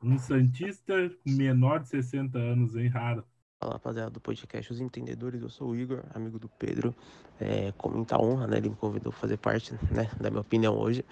Um 0.01 0.17
Santista 0.17 1.11
menor 1.27 1.81
de 1.81 1.89
60 1.89 2.39
anos, 2.39 2.77
hein? 2.77 2.87
Raro. 2.87 3.25
Fala 3.59 3.73
rapaziada 3.73 4.11
do 4.11 4.21
podcast 4.21 4.71
Os 4.71 4.81
Entendedores, 4.81 5.41
eu 5.41 5.49
sou 5.49 5.71
o 5.71 5.77
Igor, 5.77 6.03
amigo 6.15 6.39
do 6.39 6.47
Pedro. 6.47 6.95
É, 7.41 7.73
com 7.79 7.89
muita 7.89 8.21
honra, 8.21 8.47
né? 8.47 8.59
Ele 8.59 8.69
me 8.69 8.77
convidou 8.77 9.11
para 9.11 9.21
fazer 9.23 9.39
parte 9.39 9.73
né, 9.91 10.11
da 10.21 10.29
minha 10.29 10.43
opinião 10.43 10.77
hoje. 10.77 11.03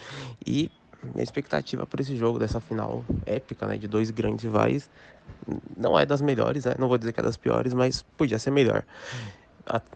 E 0.47 0.71
minha 1.03 1.25
expectativa 1.25 1.87
para 1.87 2.03
esse 2.03 2.15
jogo, 2.15 2.39
dessa 2.39 2.61
final 2.61 3.03
épica, 3.25 3.67
né? 3.67 3.79
De 3.79 3.89
dois 3.89 4.11
grandes 4.11 4.45
rivais, 4.45 4.91
não 5.75 5.99
é 5.99 6.05
das 6.05 6.21
melhores, 6.21 6.67
né? 6.67 6.75
Não 6.79 6.87
vou 6.87 6.99
dizer 6.99 7.15
que 7.15 7.21
é 7.21 7.23
das 7.23 7.39
piores, 7.39 7.73
mas 7.73 8.03
podia 8.03 8.39
ser 8.39 8.51
melhor. 8.51 8.85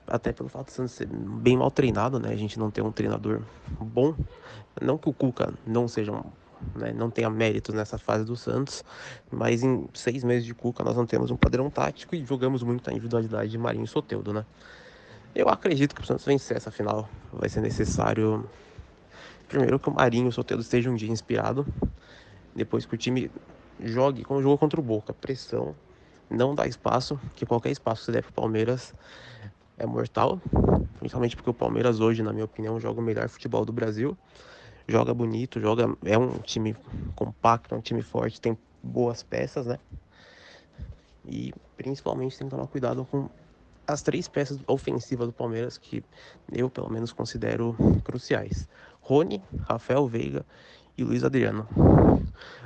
Até 0.06 0.32
pelo 0.32 0.48
fato 0.48 0.68
de 0.68 0.72
Santos 0.72 0.92
ser 0.92 1.06
bem 1.06 1.58
mal 1.58 1.70
treinado, 1.70 2.18
né? 2.18 2.30
A 2.30 2.36
gente 2.36 2.58
não 2.58 2.70
ter 2.70 2.80
um 2.80 2.90
treinador 2.90 3.42
bom. 3.78 4.14
Não 4.80 4.96
que 4.96 5.10
o 5.10 5.12
Cuca 5.12 5.52
não 5.66 5.86
seja 5.86 6.12
um 6.12 6.24
né, 6.74 6.92
não 6.92 7.10
tenha 7.10 7.30
méritos 7.30 7.74
nessa 7.74 7.98
fase 7.98 8.24
do 8.24 8.36
Santos, 8.36 8.84
mas 9.30 9.62
em 9.62 9.88
seis 9.94 10.24
meses 10.24 10.44
de 10.44 10.54
Cuca 10.54 10.82
nós 10.84 10.96
não 10.96 11.06
temos 11.06 11.30
um 11.30 11.36
padrão 11.36 11.70
tático 11.70 12.14
e 12.14 12.24
jogamos 12.24 12.62
muito 12.62 12.88
a 12.88 12.92
individualidade 12.92 13.50
de 13.50 13.58
Marinho 13.58 13.84
e 13.84 13.88
Soteudo, 13.88 14.32
né? 14.32 14.44
Eu 15.34 15.48
acredito 15.48 15.94
que 15.94 16.00
o 16.00 16.04
Santos 16.04 16.24
vencer 16.24 16.56
essa 16.56 16.70
final 16.70 17.08
vai 17.32 17.48
ser 17.48 17.60
necessário, 17.60 18.48
primeiro 19.48 19.78
que 19.78 19.88
o 19.88 19.92
Marinho 19.92 20.26
e 20.26 20.28
o 20.28 20.32
Soteudo 20.32 20.62
estejam 20.62 20.92
um 20.92 20.96
dia 20.96 21.10
inspirado, 21.10 21.66
depois 22.54 22.86
que 22.86 22.94
o 22.94 22.98
time 22.98 23.30
jogue 23.80 24.24
como 24.24 24.42
jogou 24.42 24.58
contra 24.58 24.80
o 24.80 24.82
Boca, 24.82 25.12
pressão, 25.12 25.74
não 26.30 26.54
dá 26.54 26.66
espaço, 26.66 27.18
que 27.36 27.46
qualquer 27.46 27.70
espaço 27.70 28.00
que 28.00 28.06
você 28.06 28.12
der 28.12 28.24
o 28.28 28.32
Palmeiras 28.32 28.94
é 29.78 29.86
mortal, 29.86 30.40
principalmente 30.98 31.36
porque 31.36 31.50
o 31.50 31.54
Palmeiras 31.54 32.00
hoje, 32.00 32.22
na 32.22 32.32
minha 32.32 32.44
opinião, 32.44 32.80
joga 32.80 33.00
o 33.00 33.02
melhor 33.02 33.28
futebol 33.28 33.64
do 33.64 33.72
Brasil 33.72 34.16
joga 34.88 35.12
bonito, 35.12 35.60
joga 35.60 35.94
é 36.04 36.16
um 36.16 36.38
time 36.38 36.74
compacto, 37.14 37.74
é 37.74 37.78
um 37.78 37.80
time 37.80 38.02
forte, 38.02 38.40
tem 38.40 38.56
boas 38.82 39.22
peças, 39.22 39.66
né? 39.66 39.78
E 41.26 41.52
principalmente 41.76 42.38
tem 42.38 42.46
que 42.46 42.50
tomar 42.50 42.66
cuidado 42.66 43.04
com 43.04 43.28
as 43.86 44.02
três 44.02 44.26
peças 44.26 44.58
ofensivas 44.66 45.26
do 45.26 45.32
Palmeiras 45.32 45.76
que 45.76 46.02
eu 46.50 46.70
pelo 46.70 46.90
menos 46.90 47.12
considero 47.12 47.76
cruciais. 48.02 48.66
Rony, 49.00 49.42
Rafael 49.68 50.06
Veiga 50.06 50.44
e 50.96 51.04
Luiz 51.04 51.22
Adriano. 51.22 51.66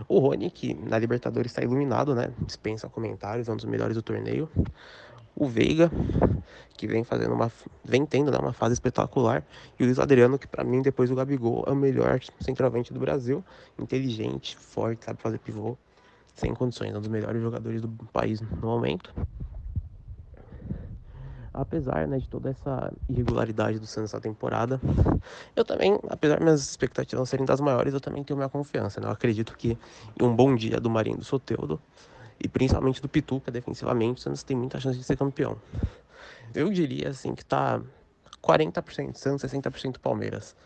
O 0.08 0.18
Rony, 0.18 0.50
que 0.50 0.74
na 0.74 0.98
Libertadores 0.98 1.50
está 1.50 1.62
iluminado, 1.62 2.14
né? 2.14 2.32
Dispensa 2.46 2.88
comentários, 2.88 3.48
é 3.48 3.52
um 3.52 3.56
dos 3.56 3.64
melhores 3.64 3.96
do 3.96 4.02
torneio 4.02 4.48
o 5.34 5.46
Veiga, 5.46 5.90
que 6.76 6.86
vem 6.86 7.04
fazendo 7.04 7.34
uma 7.34 7.50
vem 7.84 8.04
tendo 8.04 8.30
né, 8.30 8.38
uma 8.38 8.52
fase 8.52 8.74
espetacular, 8.74 9.44
e 9.78 9.82
o 9.82 9.86
Luiz 9.86 9.98
Adriano, 9.98 10.38
que 10.38 10.46
para 10.46 10.64
mim 10.64 10.82
depois 10.82 11.10
do 11.10 11.16
Gabigol 11.16 11.64
é 11.66 11.70
o 11.70 11.76
melhor 11.76 12.20
centroavante 12.40 12.92
do 12.92 13.00
Brasil, 13.00 13.44
inteligente, 13.78 14.56
forte, 14.56 15.04
sabe 15.04 15.20
fazer 15.20 15.38
pivô, 15.38 15.76
sem 16.34 16.54
condições, 16.54 16.92
é 16.92 16.96
um 16.98 17.00
dos 17.00 17.08
melhores 17.08 17.40
jogadores 17.40 17.80
do 17.80 17.88
país 18.12 18.40
no 18.40 18.66
momento. 18.68 19.12
Apesar 21.54 22.08
né, 22.08 22.18
de 22.18 22.26
toda 22.28 22.48
essa 22.48 22.90
irregularidade 23.08 23.78
do 23.78 23.86
Santos 23.86 24.12
na 24.12 24.20
temporada, 24.20 24.80
eu 25.54 25.64
também, 25.64 25.98
apesar 26.08 26.36
de 26.38 26.42
minhas 26.42 26.62
expectativas 26.62 27.28
serem 27.28 27.44
das 27.44 27.60
maiores, 27.60 27.92
eu 27.92 28.00
também 28.00 28.24
tenho 28.24 28.38
minha 28.38 28.48
confiança. 28.48 29.00
Né? 29.00 29.06
Eu 29.06 29.12
acredito 29.12 29.54
que 29.56 29.76
um 30.18 30.34
bom 30.34 30.54
dia 30.54 30.80
do 30.80 30.88
Marinho 30.88 31.18
do 31.18 31.24
Soteudo, 31.24 31.78
e 32.42 32.48
principalmente 32.48 33.00
do 33.00 33.08
Pituca 33.08 33.50
defensivamente, 33.50 34.18
o 34.18 34.22
Santos 34.22 34.42
tem 34.42 34.56
muita 34.56 34.80
chance 34.80 34.98
de 34.98 35.04
ser 35.04 35.16
campeão. 35.16 35.56
Eu 36.54 36.70
diria 36.70 37.10
assim 37.10 37.34
que 37.34 37.44
tá 37.44 37.80
40% 38.42 39.14
Santos, 39.14 39.50
60% 39.50 39.98
Palmeiras. 39.98 40.56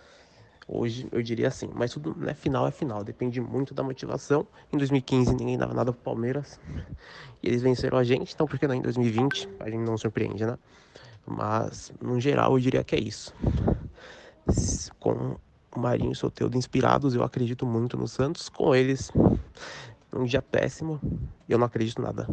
Hoje 0.67 1.07
eu 1.12 1.23
diria 1.23 1.47
assim, 1.47 1.71
mas 1.73 1.93
tudo 1.93 2.17
né, 2.17 2.35
final 2.35 2.67
é 2.67 2.73
final, 2.73 3.05
depende 3.05 3.41
muito 3.41 3.75
da 3.75 3.83
motivação. 3.83 4.47
Em 4.73 4.79
2015 4.79 5.35
ninguém 5.35 5.57
dava 5.59 5.75
nada 5.75 5.93
pro 5.93 6.01
Palmeiras 6.01 6.59
e 7.43 7.49
eles 7.49 7.62
venceram 7.62 7.99
a 7.99 8.03
gente, 8.03 8.35
então 8.35 8.47
por 8.47 8.59
que 8.59 8.67
não 8.67 8.75
em 8.75 8.81
2020? 8.81 9.49
A 9.61 9.71
gente 9.71 9.83
não 9.83 9.97
surpreende, 9.99 10.45
né? 10.45 10.59
Mas 11.27 11.93
no 12.01 12.19
geral 12.19 12.53
eu 12.53 12.59
diria 12.59 12.83
que 12.83 12.97
é 12.97 13.01
isso. 13.01 13.35
Com 14.99 15.37
o 15.75 15.81
Marinho 15.81 16.11
e 16.11 16.12
o 16.12 16.17
Soteldo 16.17 16.57
inspirados, 16.57 17.15
eu 17.15 17.23
acredito 17.23 17.67
muito 17.67 17.97
no 17.97 18.09
Santos. 18.09 18.49
Com 18.49 18.75
eles, 18.75 19.12
um 20.18 20.24
dia 20.24 20.42
péssimo 20.42 21.00
e 21.48 21.52
eu 21.52 21.59
não 21.59 21.66
acredito 21.66 22.00
nada. 22.02 22.26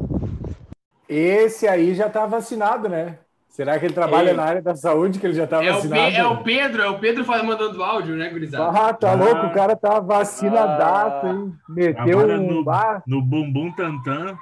Esse 1.07 1.67
aí 1.67 1.93
já 1.93 2.09
tá 2.09 2.25
vacinado, 2.25 2.89
né? 2.89 3.19
Será 3.53 3.77
que 3.77 3.85
ele 3.85 3.93
trabalha 3.93 4.31
é. 4.31 4.33
na 4.33 4.43
área 4.43 4.61
da 4.63 4.75
saúde 4.75 5.19
que 5.19 5.27
ele 5.27 5.35
já 5.35 5.45
tá 5.45 5.63
é 5.63 5.71
vacinado? 5.71 6.01
O 6.01 6.15
é 6.15 6.25
o 6.25 6.43
Pedro, 6.43 6.81
é 6.81 6.89
o 6.89 6.97
Pedro 6.97 7.23
mandando 7.45 7.83
áudio, 7.83 8.15
né, 8.15 8.27
gurizada? 8.29 8.75
Ah, 8.75 8.91
tá 8.91 9.11
ah. 9.11 9.13
louco, 9.13 9.45
o 9.45 9.53
cara 9.53 9.75
tá 9.75 9.99
vacinadaço, 9.99 11.27
hein? 11.27 11.53
Meteu 11.69 12.17
um 12.17 12.47
no, 12.47 12.63
bar. 12.63 13.03
no 13.05 13.21
bumbum 13.21 13.71
tantã. 13.71 14.35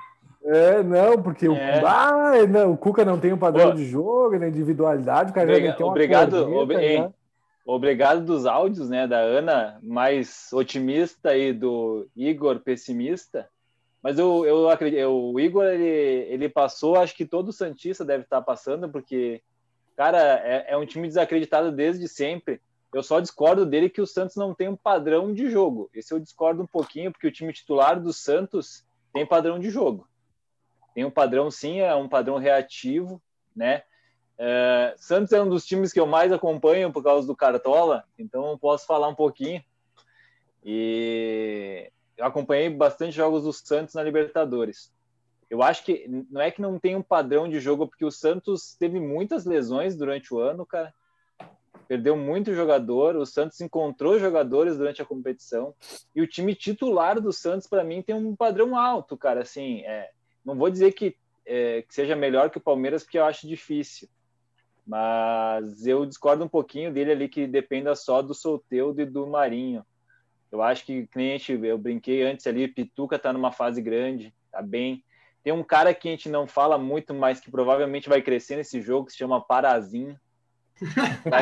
É, 0.45 0.81
não, 0.81 1.21
porque 1.21 1.45
é. 1.45 1.49
O, 1.49 1.85
ah, 1.85 2.31
não, 2.49 2.71
o 2.71 2.77
Cuca 2.77 3.03
não 3.03 3.19
tem 3.19 3.33
um 3.33 3.37
padrão 3.37 3.71
Pô. 3.71 3.75
de 3.75 3.85
jogo, 3.85 4.39
na 4.39 4.47
individualidade, 4.47 5.31
o 5.31 5.33
cara 5.33 5.45
Obriga, 5.45 5.65
já 5.65 5.71
meteu 5.71 5.85
uma 5.85 5.91
Obrigado, 5.91 6.55
ob, 6.55 6.73
obrigado 7.65 8.25
dos 8.25 8.45
áudios, 8.45 8.89
né, 8.89 9.07
da 9.07 9.19
Ana 9.19 9.79
mais 9.81 10.49
otimista 10.51 11.35
e 11.35 11.53
do 11.53 12.07
Igor 12.15 12.59
pessimista. 12.59 13.49
Mas 14.01 14.17
eu, 14.17 14.45
eu 14.45 14.69
acredito, 14.69 15.07
o 15.07 15.39
Igor 15.39 15.65
ele, 15.65 15.85
ele 16.33 16.49
passou, 16.49 16.95
acho 16.95 17.15
que 17.15 17.25
todo 17.25 17.53
Santista 17.53 18.03
deve 18.03 18.23
estar 18.23 18.41
passando, 18.41 18.89
porque, 18.89 19.41
cara, 19.95 20.19
é, 20.43 20.71
é 20.71 20.77
um 20.77 20.85
time 20.85 21.07
desacreditado 21.07 21.71
desde 21.71 22.07
sempre. 22.07 22.59
Eu 22.93 23.03
só 23.03 23.19
discordo 23.19 23.65
dele 23.65 23.89
que 23.89 24.01
o 24.01 24.07
Santos 24.07 24.35
não 24.35 24.53
tem 24.53 24.67
um 24.67 24.75
padrão 24.75 25.33
de 25.33 25.49
jogo. 25.49 25.89
Esse 25.93 26.13
eu 26.13 26.19
discordo 26.19 26.63
um 26.63 26.67
pouquinho, 26.67 27.11
porque 27.11 27.27
o 27.27 27.31
time 27.31 27.53
titular 27.53 28.01
do 28.01 28.11
Santos 28.11 28.83
tem 29.13 29.25
padrão 29.25 29.59
de 29.59 29.69
jogo. 29.69 30.07
Tem 30.93 31.05
um 31.05 31.11
padrão, 31.11 31.49
sim, 31.49 31.79
é 31.79 31.95
um 31.95 32.09
padrão 32.09 32.37
reativo, 32.37 33.21
né? 33.55 33.83
É, 34.43 34.95
Santos 34.97 35.31
é 35.33 35.39
um 35.39 35.47
dos 35.47 35.63
times 35.63 35.93
que 35.93 35.99
eu 35.99 36.07
mais 36.07 36.31
acompanho 36.31 36.91
por 36.91 37.03
causa 37.03 37.27
do 37.27 37.35
Cartola, 37.35 38.03
então 38.17 38.57
posso 38.57 38.87
falar 38.87 39.07
um 39.07 39.13
pouquinho. 39.13 39.63
E 40.65 41.91
eu 42.17 42.25
acompanhei 42.25 42.67
bastante 42.67 43.11
jogos 43.11 43.43
do 43.43 43.53
Santos 43.53 43.93
na 43.93 44.01
Libertadores. 44.01 44.91
Eu 45.47 45.61
acho 45.61 45.85
que 45.85 46.07
não 46.31 46.41
é 46.41 46.49
que 46.49 46.59
não 46.59 46.79
tem 46.79 46.95
um 46.95 47.03
padrão 47.03 47.47
de 47.47 47.59
jogo, 47.59 47.87
porque 47.87 48.03
o 48.03 48.09
Santos 48.09 48.73
teve 48.73 48.99
muitas 48.99 49.45
lesões 49.45 49.95
durante 49.95 50.33
o 50.33 50.39
ano, 50.39 50.65
cara. 50.65 50.91
Perdeu 51.87 52.17
muito 52.17 52.55
jogador, 52.55 53.15
o 53.17 53.27
Santos 53.27 53.61
encontrou 53.61 54.17
jogadores 54.17 54.75
durante 54.75 55.03
a 55.03 55.05
competição. 55.05 55.75
E 56.15 56.21
o 56.21 56.25
time 56.25 56.55
titular 56.55 57.21
do 57.21 57.31
Santos, 57.31 57.67
para 57.67 57.83
mim, 57.83 58.01
tem 58.01 58.15
um 58.15 58.35
padrão 58.35 58.75
alto, 58.75 59.15
cara. 59.15 59.41
Assim, 59.41 59.81
é, 59.81 60.09
não 60.43 60.55
vou 60.55 60.71
dizer 60.71 60.93
que, 60.93 61.15
é, 61.45 61.83
que 61.83 61.93
seja 61.93 62.15
melhor 62.15 62.49
que 62.49 62.57
o 62.57 62.61
Palmeiras, 62.61 63.03
porque 63.03 63.19
eu 63.19 63.25
acho 63.25 63.47
difícil 63.47 64.09
mas 64.91 65.87
eu 65.87 66.05
discordo 66.05 66.43
um 66.43 66.49
pouquinho 66.49 66.91
dele 66.91 67.13
ali 67.13 67.29
que 67.29 67.47
dependa 67.47 67.95
só 67.95 68.21
do 68.21 68.33
Solteudo 68.33 69.01
e 69.01 69.05
do 69.05 69.25
Marinho. 69.25 69.85
Eu 70.51 70.61
acho 70.61 70.85
que 70.85 71.07
cliente, 71.07 71.57
eu 71.63 71.77
brinquei 71.77 72.23
antes 72.23 72.45
ali, 72.45 72.67
Pituca 72.67 73.17
tá 73.17 73.31
numa 73.31 73.53
fase 73.53 73.81
grande, 73.81 74.33
tá 74.51 74.61
bem. 74.61 75.01
Tem 75.45 75.53
um 75.53 75.63
cara 75.63 75.93
que 75.93 76.09
a 76.09 76.11
gente 76.11 76.27
não 76.27 76.45
fala 76.45 76.77
muito, 76.77 77.13
mas 77.13 77.39
que 77.39 77.49
provavelmente 77.49 78.09
vai 78.09 78.21
crescer 78.21 78.57
nesse 78.57 78.81
jogo, 78.81 79.05
que 79.05 79.13
se 79.13 79.19
chama 79.19 79.39
Parazinho. 79.39 80.19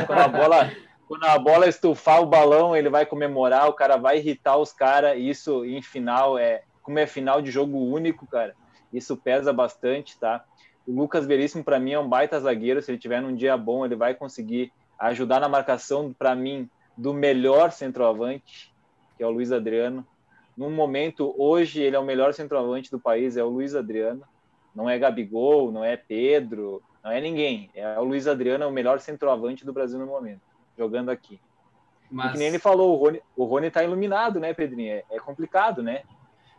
Quando 0.06 0.20
a 0.20 0.28
bola, 0.28 0.72
quando 1.08 1.24
a 1.24 1.40
bola 1.40 1.68
estufar 1.68 2.22
o 2.22 2.28
balão, 2.28 2.78
ele 2.78 2.88
vai 2.88 3.04
comemorar, 3.04 3.68
o 3.68 3.74
cara 3.74 3.98
vai 3.98 4.20
irritar 4.20 4.58
os 4.58 4.72
caras. 4.72 5.18
Isso 5.18 5.66
em 5.66 5.82
final 5.82 6.38
é, 6.38 6.62
como 6.84 7.00
é 7.00 7.08
final 7.08 7.42
de 7.42 7.50
jogo 7.50 7.80
único, 7.80 8.28
cara. 8.28 8.56
Isso 8.94 9.18
pesa 9.18 9.52
bastante, 9.52 10.20
tá? 10.20 10.46
O 10.90 10.92
Lucas 10.92 11.28
Veríssimo, 11.28 11.64
para 11.64 11.80
mim, 11.80 11.92
é 11.92 12.00
um 12.00 12.10
baita 12.10 12.40
zagueiro. 12.40 12.82
Se 12.82 12.90
ele 12.90 12.98
tiver 12.98 13.22
num 13.22 13.36
dia 13.36 13.56
bom, 13.56 13.86
ele 13.86 13.96
vai 13.96 14.16
conseguir 14.16 14.74
ajudar 14.98 15.40
na 15.40 15.48
marcação, 15.48 16.12
para 16.12 16.34
mim, 16.34 16.68
do 16.98 17.14
melhor 17.14 17.72
centroavante, 17.72 18.74
que 19.16 19.22
é 19.22 19.28
o 19.28 19.30
Luiz 19.30 19.52
Adriano. 19.52 20.04
Num 20.58 20.72
momento, 20.72 21.32
hoje, 21.38 21.80
ele 21.80 21.96
é 21.96 22.00
o 22.00 22.04
melhor 22.04 22.34
centroavante 22.34 22.90
do 22.90 23.00
país, 23.00 23.38
é 23.38 23.44
o 23.44 23.50
Luiz 23.50 23.76
Adriano. 23.76 24.24
Não 24.74 24.90
é 24.90 24.98
Gabigol, 24.98 25.72
não 25.72 25.86
é 25.86 25.96
Pedro, 25.96 26.82
não 27.04 27.12
é 27.12 27.22
ninguém. 27.22 27.70
É 27.76 28.00
o 28.00 28.04
Luiz 28.04 28.26
Adriano, 28.26 28.64
é 28.64 28.68
o 28.68 28.72
melhor 28.72 29.00
centroavante 29.00 29.64
do 29.64 29.72
Brasil 29.72 30.00
no 30.00 30.08
momento, 30.08 30.42
jogando 30.76 31.10
aqui. 31.10 31.40
Mas... 32.10 32.30
E 32.30 32.32
que 32.32 32.38
nem 32.40 32.48
ele 32.48 32.58
falou, 32.58 32.96
o 32.96 32.96
Rony, 32.96 33.22
o 33.38 33.44
Rony 33.44 33.70
tá 33.70 33.84
iluminado, 33.84 34.40
né, 34.40 34.56
Pedrinho? 34.56 34.92
É, 34.92 35.04
é 35.12 35.20
complicado, 35.20 35.84
né? 35.84 36.02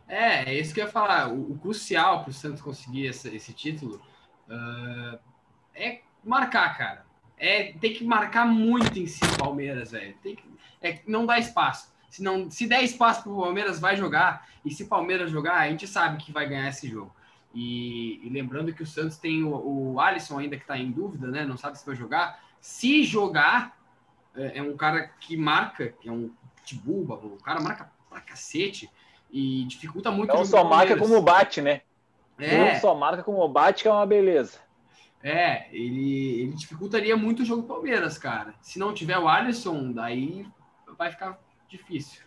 É, 0.07 0.51
é 0.51 0.53
isso 0.53 0.73
que 0.73 0.79
eu 0.79 0.85
ia 0.85 0.91
falar. 0.91 1.33
O, 1.33 1.51
o 1.51 1.57
crucial 1.57 2.21
para 2.21 2.29
o 2.29 2.33
Santos 2.33 2.61
conseguir 2.61 3.07
esse, 3.07 3.27
esse 3.35 3.51
título 3.51 3.99
uh, 4.51 5.19
é 5.73 6.01
marcar, 6.23 6.77
cara. 6.77 7.05
É, 7.37 7.73
tem 7.73 7.93
que 7.93 8.03
marcar 8.03 8.45
muito 8.45 8.99
em 8.99 9.05
do 9.05 9.37
Palmeiras, 9.37 9.91
velho. 9.91 10.15
Tem 10.21 10.35
que, 10.35 10.43
é, 10.81 10.99
não 11.07 11.25
dá 11.25 11.39
espaço. 11.39 11.91
Se, 12.09 12.21
não, 12.21 12.51
se 12.51 12.67
der 12.67 12.83
espaço 12.83 13.23
para 13.23 13.31
o 13.31 13.41
Palmeiras, 13.41 13.79
vai 13.79 13.95
jogar. 13.95 14.47
E 14.63 14.71
se 14.71 14.83
o 14.83 14.87
Palmeiras 14.87 15.31
jogar, 15.31 15.55
a 15.55 15.69
gente 15.69 15.87
sabe 15.87 16.23
que 16.23 16.31
vai 16.31 16.47
ganhar 16.47 16.67
esse 16.67 16.87
jogo. 16.87 17.11
E, 17.53 18.25
e 18.25 18.29
lembrando 18.29 18.73
que 18.73 18.83
o 18.83 18.87
Santos 18.87 19.17
tem 19.17 19.43
o, 19.43 19.93
o 19.93 19.99
Alisson 19.99 20.39
ainda 20.39 20.55
que 20.55 20.63
está 20.63 20.77
em 20.77 20.91
dúvida, 20.91 21.27
né? 21.27 21.45
Não 21.45 21.57
sabe 21.57 21.79
se 21.79 21.85
vai 21.85 21.95
jogar. 21.95 22.39
Se 22.59 23.03
jogar, 23.03 23.77
é, 24.35 24.59
é 24.59 24.61
um 24.61 24.77
cara 24.77 25.09
que 25.19 25.35
marca, 25.35 25.89
que 25.99 26.07
é 26.07 26.11
um 26.11 26.31
tibulba, 26.63 27.15
o 27.15 27.37
cara 27.37 27.59
marca 27.59 27.91
pra 28.09 28.21
cacete 28.21 28.89
e 29.31 29.65
dificulta 29.65 30.11
muito. 30.11 30.33
Não 30.33 30.45
só 30.45 30.63
marca 30.63 30.97
como 30.97 31.21
bate, 31.21 31.61
né? 31.61 31.81
É. 32.41 32.73
Não 32.73 32.79
só 32.79 32.95
marca 32.95 33.23
como 33.23 33.47
bate, 33.47 33.83
que 33.83 33.87
é 33.87 33.91
uma 33.91 34.05
beleza. 34.05 34.59
É, 35.23 35.67
ele, 35.71 36.41
ele 36.41 36.53
dificultaria 36.53 37.15
muito 37.15 37.43
o 37.43 37.45
jogo 37.45 37.61
do 37.61 37.67
Palmeiras, 37.67 38.17
cara. 38.17 38.55
Se 38.61 38.79
não 38.79 38.93
tiver 38.93 39.17
o 39.19 39.27
Alisson, 39.27 39.91
daí 39.91 40.45
vai 40.97 41.11
ficar 41.11 41.39
difícil. 41.69 42.23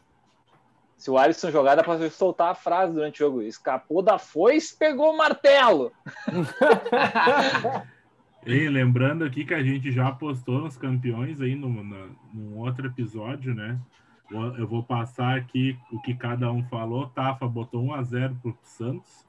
Se 0.97 1.11
o 1.11 1.19
Alisson 1.19 1.51
jogar, 1.51 1.75
dá 1.75 1.83
pra 1.83 2.09
soltar 2.09 2.53
a 2.53 2.55
frase 2.55 2.93
durante 2.93 3.23
o 3.23 3.27
jogo. 3.27 3.43
Escapou 3.43 4.01
da 4.01 4.19
foice, 4.19 4.77
pegou 4.77 5.13
o 5.13 5.17
martelo. 5.17 5.93
E 8.47 8.69
lembrando 8.69 9.25
aqui 9.25 9.43
que 9.43 9.55
a 9.55 9.63
gente 9.63 9.91
já 9.91 10.13
postou 10.13 10.61
nos 10.61 10.77
campeões 10.77 11.41
aí 11.41 11.55
no, 11.55 11.67
no, 11.71 12.17
num 12.31 12.59
outro 12.59 12.87
episódio, 12.87 13.55
né? 13.55 13.81
Eu 14.59 14.69
vou 14.69 14.83
passar 14.83 15.39
aqui 15.39 15.79
o 15.91 15.99
que 16.01 16.15
cada 16.15 16.53
um 16.53 16.63
falou. 16.65 17.07
Tafa 17.07 17.49
botou 17.49 17.83
1 17.85 17.95
a 17.95 18.03
0 18.03 18.37
para 18.43 18.51
o 18.51 18.59
Santos. 18.63 19.27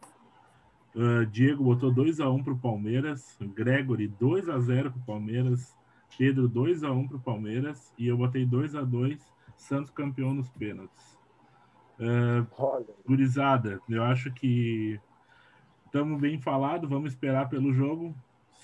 Uh, 0.96 1.26
Diego 1.26 1.64
botou 1.64 1.92
2 1.92 2.22
a 2.22 2.30
1 2.30 2.44
para 2.44 2.54
o 2.54 2.58
Palmeiras. 2.58 3.38
Gregory 3.54 4.08
2 4.08 4.48
a 4.50 4.60
0 4.60 4.92
para 4.92 5.00
o 5.00 5.06
Palmeiras. 5.06 5.76
Pedro 6.18 6.48
2 6.48 6.84
a 6.84 6.92
1 6.92 7.08
para 7.08 7.18
o 7.18 7.22
Palmeiras. 7.22 7.94
E 7.98 8.08
eu 8.08 8.18
botei 8.18 8.46
2 8.46 8.76
a 8.76 8.82
2 8.82 9.36
Santos 9.58 9.92
campeão 9.92 10.34
nos 10.34 10.50
pênaltis. 10.50 11.18
Uh, 11.98 12.46
gurizada, 13.08 13.80
eu 13.88 14.04
acho 14.04 14.32
que 14.32 15.00
estamos 15.86 16.20
bem 16.20 16.40
falados. 16.40 16.90
Vamos 16.90 17.12
esperar 17.12 17.50
pelo 17.50 17.74
jogo 17.74 18.16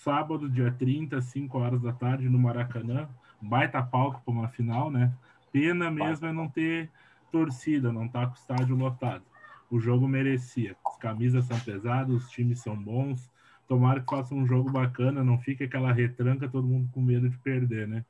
sábado, 0.04 0.50
dia 0.50 0.72
30, 0.72 1.22
5 1.22 1.58
horas 1.58 1.82
da 1.82 1.94
tarde, 1.94 2.28
no 2.28 2.40
Maracanã. 2.40 3.08
Baita 3.42 3.82
palco 3.82 4.22
para 4.24 4.34
uma 4.34 4.48
final, 4.48 4.92
né? 4.92 5.14
Pena 5.52 5.90
mesmo 5.90 6.28
é 6.28 6.34
não 6.34 6.48
ter 6.48 6.90
torcida, 7.32 7.92
não 7.92 8.06
estar 8.06 8.22
tá 8.22 8.28
com 8.28 8.34
o 8.34 8.38
estádio 8.38 8.76
lotado. 8.76 9.24
O 9.72 9.80
jogo 9.80 10.08
merecia. 10.08 10.76
As 10.86 10.98
camisas 10.98 11.46
são 11.46 11.58
pesadas, 11.62 12.14
os 12.14 12.30
times 12.30 12.60
são 12.60 12.76
bons. 12.76 13.32
Tomara 13.68 14.02
que 14.02 14.10
faça 14.10 14.36
um 14.36 14.46
jogo 14.46 14.70
bacana, 14.70 15.24
não 15.24 15.40
fique 15.40 15.64
aquela 15.64 15.94
retranca, 15.94 16.50
todo 16.50 16.68
mundo 16.68 16.90
com 16.94 17.02
medo 17.02 17.30
de 17.30 17.38
perder, 17.38 17.88
né? 17.88 18.06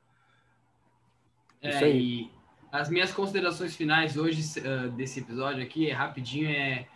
É, 1.62 1.88
e 1.88 2.28
as 2.72 2.90
minhas 2.90 3.12
considerações 3.12 3.76
finais 3.76 4.16
hoje 4.16 4.42
uh, 4.58 4.90
desse 4.90 5.20
episódio 5.20 5.62
aqui, 5.62 5.88
é 5.88 5.92
rapidinho, 5.92 6.50
é 6.50 6.88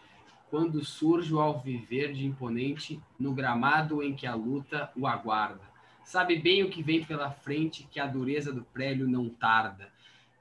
quando 0.50 0.84
surge 0.84 1.32
o 1.32 1.40
alviverde 1.40 2.26
imponente 2.26 3.00
no 3.18 3.32
gramado 3.32 4.02
em 4.02 4.14
que 4.14 4.26
a 4.26 4.34
luta 4.34 4.90
o 4.96 5.06
aguarda. 5.06 5.60
Sabe 6.04 6.36
bem 6.36 6.62
o 6.62 6.70
que 6.70 6.82
vem 6.82 7.04
pela 7.04 7.30
frente, 7.30 7.86
que 7.90 8.00
a 8.00 8.06
dureza 8.06 8.52
do 8.52 8.62
prélio 8.62 9.08
não 9.08 9.28
tarda. 9.28 9.88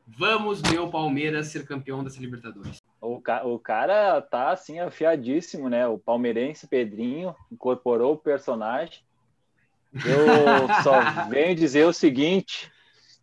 Vamos, 0.08 0.62
meu 0.62 0.90
Palmeiras, 0.90 1.48
ser 1.48 1.66
campeão 1.66 2.04
dessa 2.04 2.20
Libertadores. 2.20 2.84
O, 3.06 3.22
ca 3.22 3.46
o 3.46 3.60
cara 3.60 4.22
tá 4.22 4.52
assim 4.52 4.80
afiadíssimo, 4.80 5.70
né? 5.70 5.88
O 5.88 5.98
palmeirense 5.98 6.68
Pedrinho 6.68 7.36
incorporou 7.52 8.14
o 8.14 8.18
personagem. 8.18 9.02
Eu 9.94 10.84
só 10.84 10.94
venho 11.30 11.56
dizer 11.56 11.86
o 11.86 11.94
seguinte: 11.94 12.72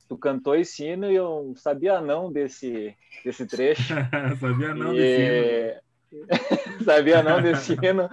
tu 0.09 0.16
cantou 0.16 0.55
esse 0.55 0.85
hino 0.85 1.11
e 1.11 1.16
eu 1.16 1.53
sabia 1.57 2.01
não 2.01 2.31
desse, 2.31 2.97
desse 3.25 3.47
trecho. 3.47 3.95
sabia 4.40 4.75
não 4.75 4.95
e... 4.95 4.97
desse 4.97 5.23
hino. 5.23 5.83
Sabia 6.85 7.23
não 7.23 7.40
destino, 7.40 8.11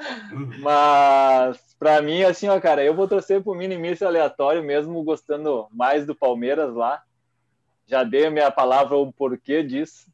mas 0.60 1.60
para 1.78 2.02
mim, 2.02 2.24
assim, 2.24 2.48
ó, 2.48 2.60
cara, 2.60 2.84
eu 2.84 2.94
vou 2.94 3.08
torcer 3.08 3.44
pro 3.44 3.54
minimício 3.54 4.08
aleatório, 4.08 4.64
mesmo 4.64 5.04
gostando 5.04 5.68
mais 5.72 6.06
do 6.06 6.16
Palmeiras 6.16 6.74
lá. 6.74 7.04
Já 7.86 8.04
dei 8.04 8.28
a 8.28 8.32
minha 8.32 8.50
palavra 8.52 8.96
o 8.96 9.12
porquê 9.12 9.64
disso. 9.64 10.10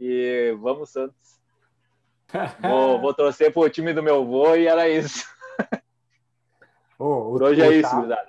E 0.00 0.56
vamos, 0.60 0.90
Santos. 0.90 1.40
vou, 2.60 3.00
vou 3.00 3.12
torcer 3.12 3.52
pro 3.52 3.68
time 3.68 3.92
do 3.92 4.02
meu 4.02 4.24
vô 4.24 4.54
e 4.54 4.66
era 4.66 4.88
isso. 4.88 5.28
Oh, 6.98 7.04
o, 7.04 7.42
hoje 7.42 7.62
é 7.62 7.76
isso, 7.76 7.90
Tafa, 7.90 8.28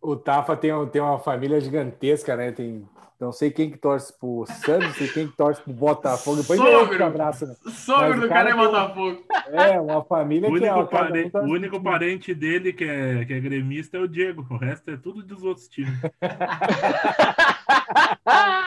O 0.00 0.16
Tafa 0.16 0.56
tem, 0.56 0.70
tem 0.88 1.02
uma 1.02 1.18
família 1.18 1.60
gigantesca, 1.60 2.34
né? 2.34 2.50
Tem 2.50 2.88
não 3.18 3.32
sei 3.32 3.50
quem 3.50 3.70
que 3.70 3.78
torce 3.78 4.12
pro 4.18 4.44
Santos 4.46 5.00
e 5.00 5.08
quem 5.08 5.26
que 5.26 5.34
torce 5.34 5.62
pro 5.62 5.72
Botafogo. 5.72 6.42
Depois 6.42 6.60
Sogro, 6.60 6.94
eu 6.94 7.06
abraço. 7.06 7.46
Né? 7.46 7.54
Sogro 7.70 8.20
do 8.20 8.28
cara 8.28 8.50
é 8.50 8.54
Botafogo. 8.54 9.24
É, 9.48 9.80
uma 9.80 10.04
família 10.04 10.50
o 10.50 10.52
único 10.52 10.86
que 10.86 10.94
é. 10.94 10.98
Parente, 10.98 11.36
o 11.36 11.44
único 11.44 11.82
parente 11.82 12.34
dele 12.34 12.74
que 12.74 12.84
é, 12.84 13.24
que 13.24 13.32
é 13.32 13.40
gremista 13.40 13.96
é 13.96 14.00
o 14.00 14.08
Diego. 14.08 14.46
O 14.50 14.58
resto 14.58 14.90
é 14.90 14.98
tudo 14.98 15.22
dos 15.22 15.42
outros 15.42 15.66
times. 15.66 15.98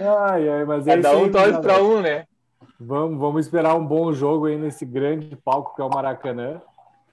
ai, 0.00 0.48
ai, 0.48 0.64
mas 0.64 0.86
é 0.86 0.96
Cada 0.96 1.16
um 1.16 1.30
torce 1.30 1.60
para 1.60 1.82
um, 1.82 2.00
né? 2.00 2.26
Vamos, 2.78 3.18
vamos 3.18 3.46
esperar 3.46 3.74
um 3.74 3.86
bom 3.86 4.12
jogo 4.12 4.46
aí 4.46 4.56
nesse 4.56 4.86
grande 4.86 5.36
palco 5.36 5.74
que 5.74 5.82
é 5.82 5.84
o 5.84 5.90
Maracanã. 5.90 6.60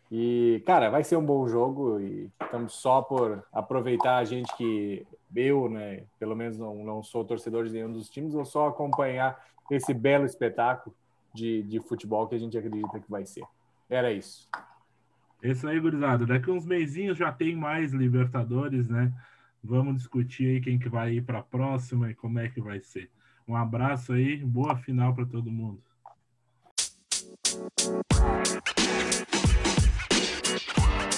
E, 0.10 0.64
cara, 0.66 0.90
vai 0.90 1.04
ser 1.04 1.18
um 1.18 1.26
bom 1.26 1.48
jogo 1.48 2.00
e 2.00 2.30
estamos 2.42 2.74
só 2.74 3.02
por 3.02 3.44
aproveitar 3.52 4.18
a 4.18 4.24
gente 4.24 4.56
que 4.56 5.06
eu, 5.36 5.70
né, 5.70 6.04
pelo 6.18 6.36
menos 6.36 6.58
não, 6.58 6.76
não 6.84 7.04
sou 7.04 7.26
torcedor 7.26 7.66
de 7.66 7.74
nenhum 7.74 7.92
dos 7.92 8.10
times, 8.10 8.34
vou 8.34 8.46
só 8.46 8.68
acompanhar 8.68 9.38
esse 9.70 9.94
belo 9.94 10.26
espetáculo 10.26 10.96
de, 11.34 11.62
de 11.64 11.80
futebol 11.82 12.28
que 12.28 12.36
a 12.36 12.40
gente 12.40 12.58
acredita 12.58 13.00
que 13.00 13.12
vai 13.12 13.26
ser. 13.26 13.44
Era 13.90 14.12
isso. 14.12 14.48
Isso 15.44 15.68
aí, 15.68 15.80
gurizada. 15.80 16.26
Daqui 16.26 16.50
uns 16.50 16.66
meizinhos 16.66 17.18
já 17.18 17.32
tem 17.32 17.56
mais 17.56 17.92
Libertadores, 17.92 18.88
né? 18.88 19.12
Vamos 19.68 19.98
discutir 19.98 20.48
aí 20.48 20.62
quem 20.62 20.80
que 20.80 20.88
vai 20.88 21.16
ir 21.16 21.26
para 21.26 21.40
a 21.40 21.44
próxima 21.44 22.10
e 22.10 22.16
como 22.16 22.40
é 22.40 22.48
que 22.48 22.62
vai 22.62 22.80
ser. 22.80 23.12
Um 23.46 23.54
abraço 23.54 24.14
aí, 24.14 24.38
boa 24.38 24.78
final 24.78 25.14
para 25.14 25.26
todo 25.26 25.52
mundo. 25.52 25.84
man. 28.18 28.58
You 30.48 31.17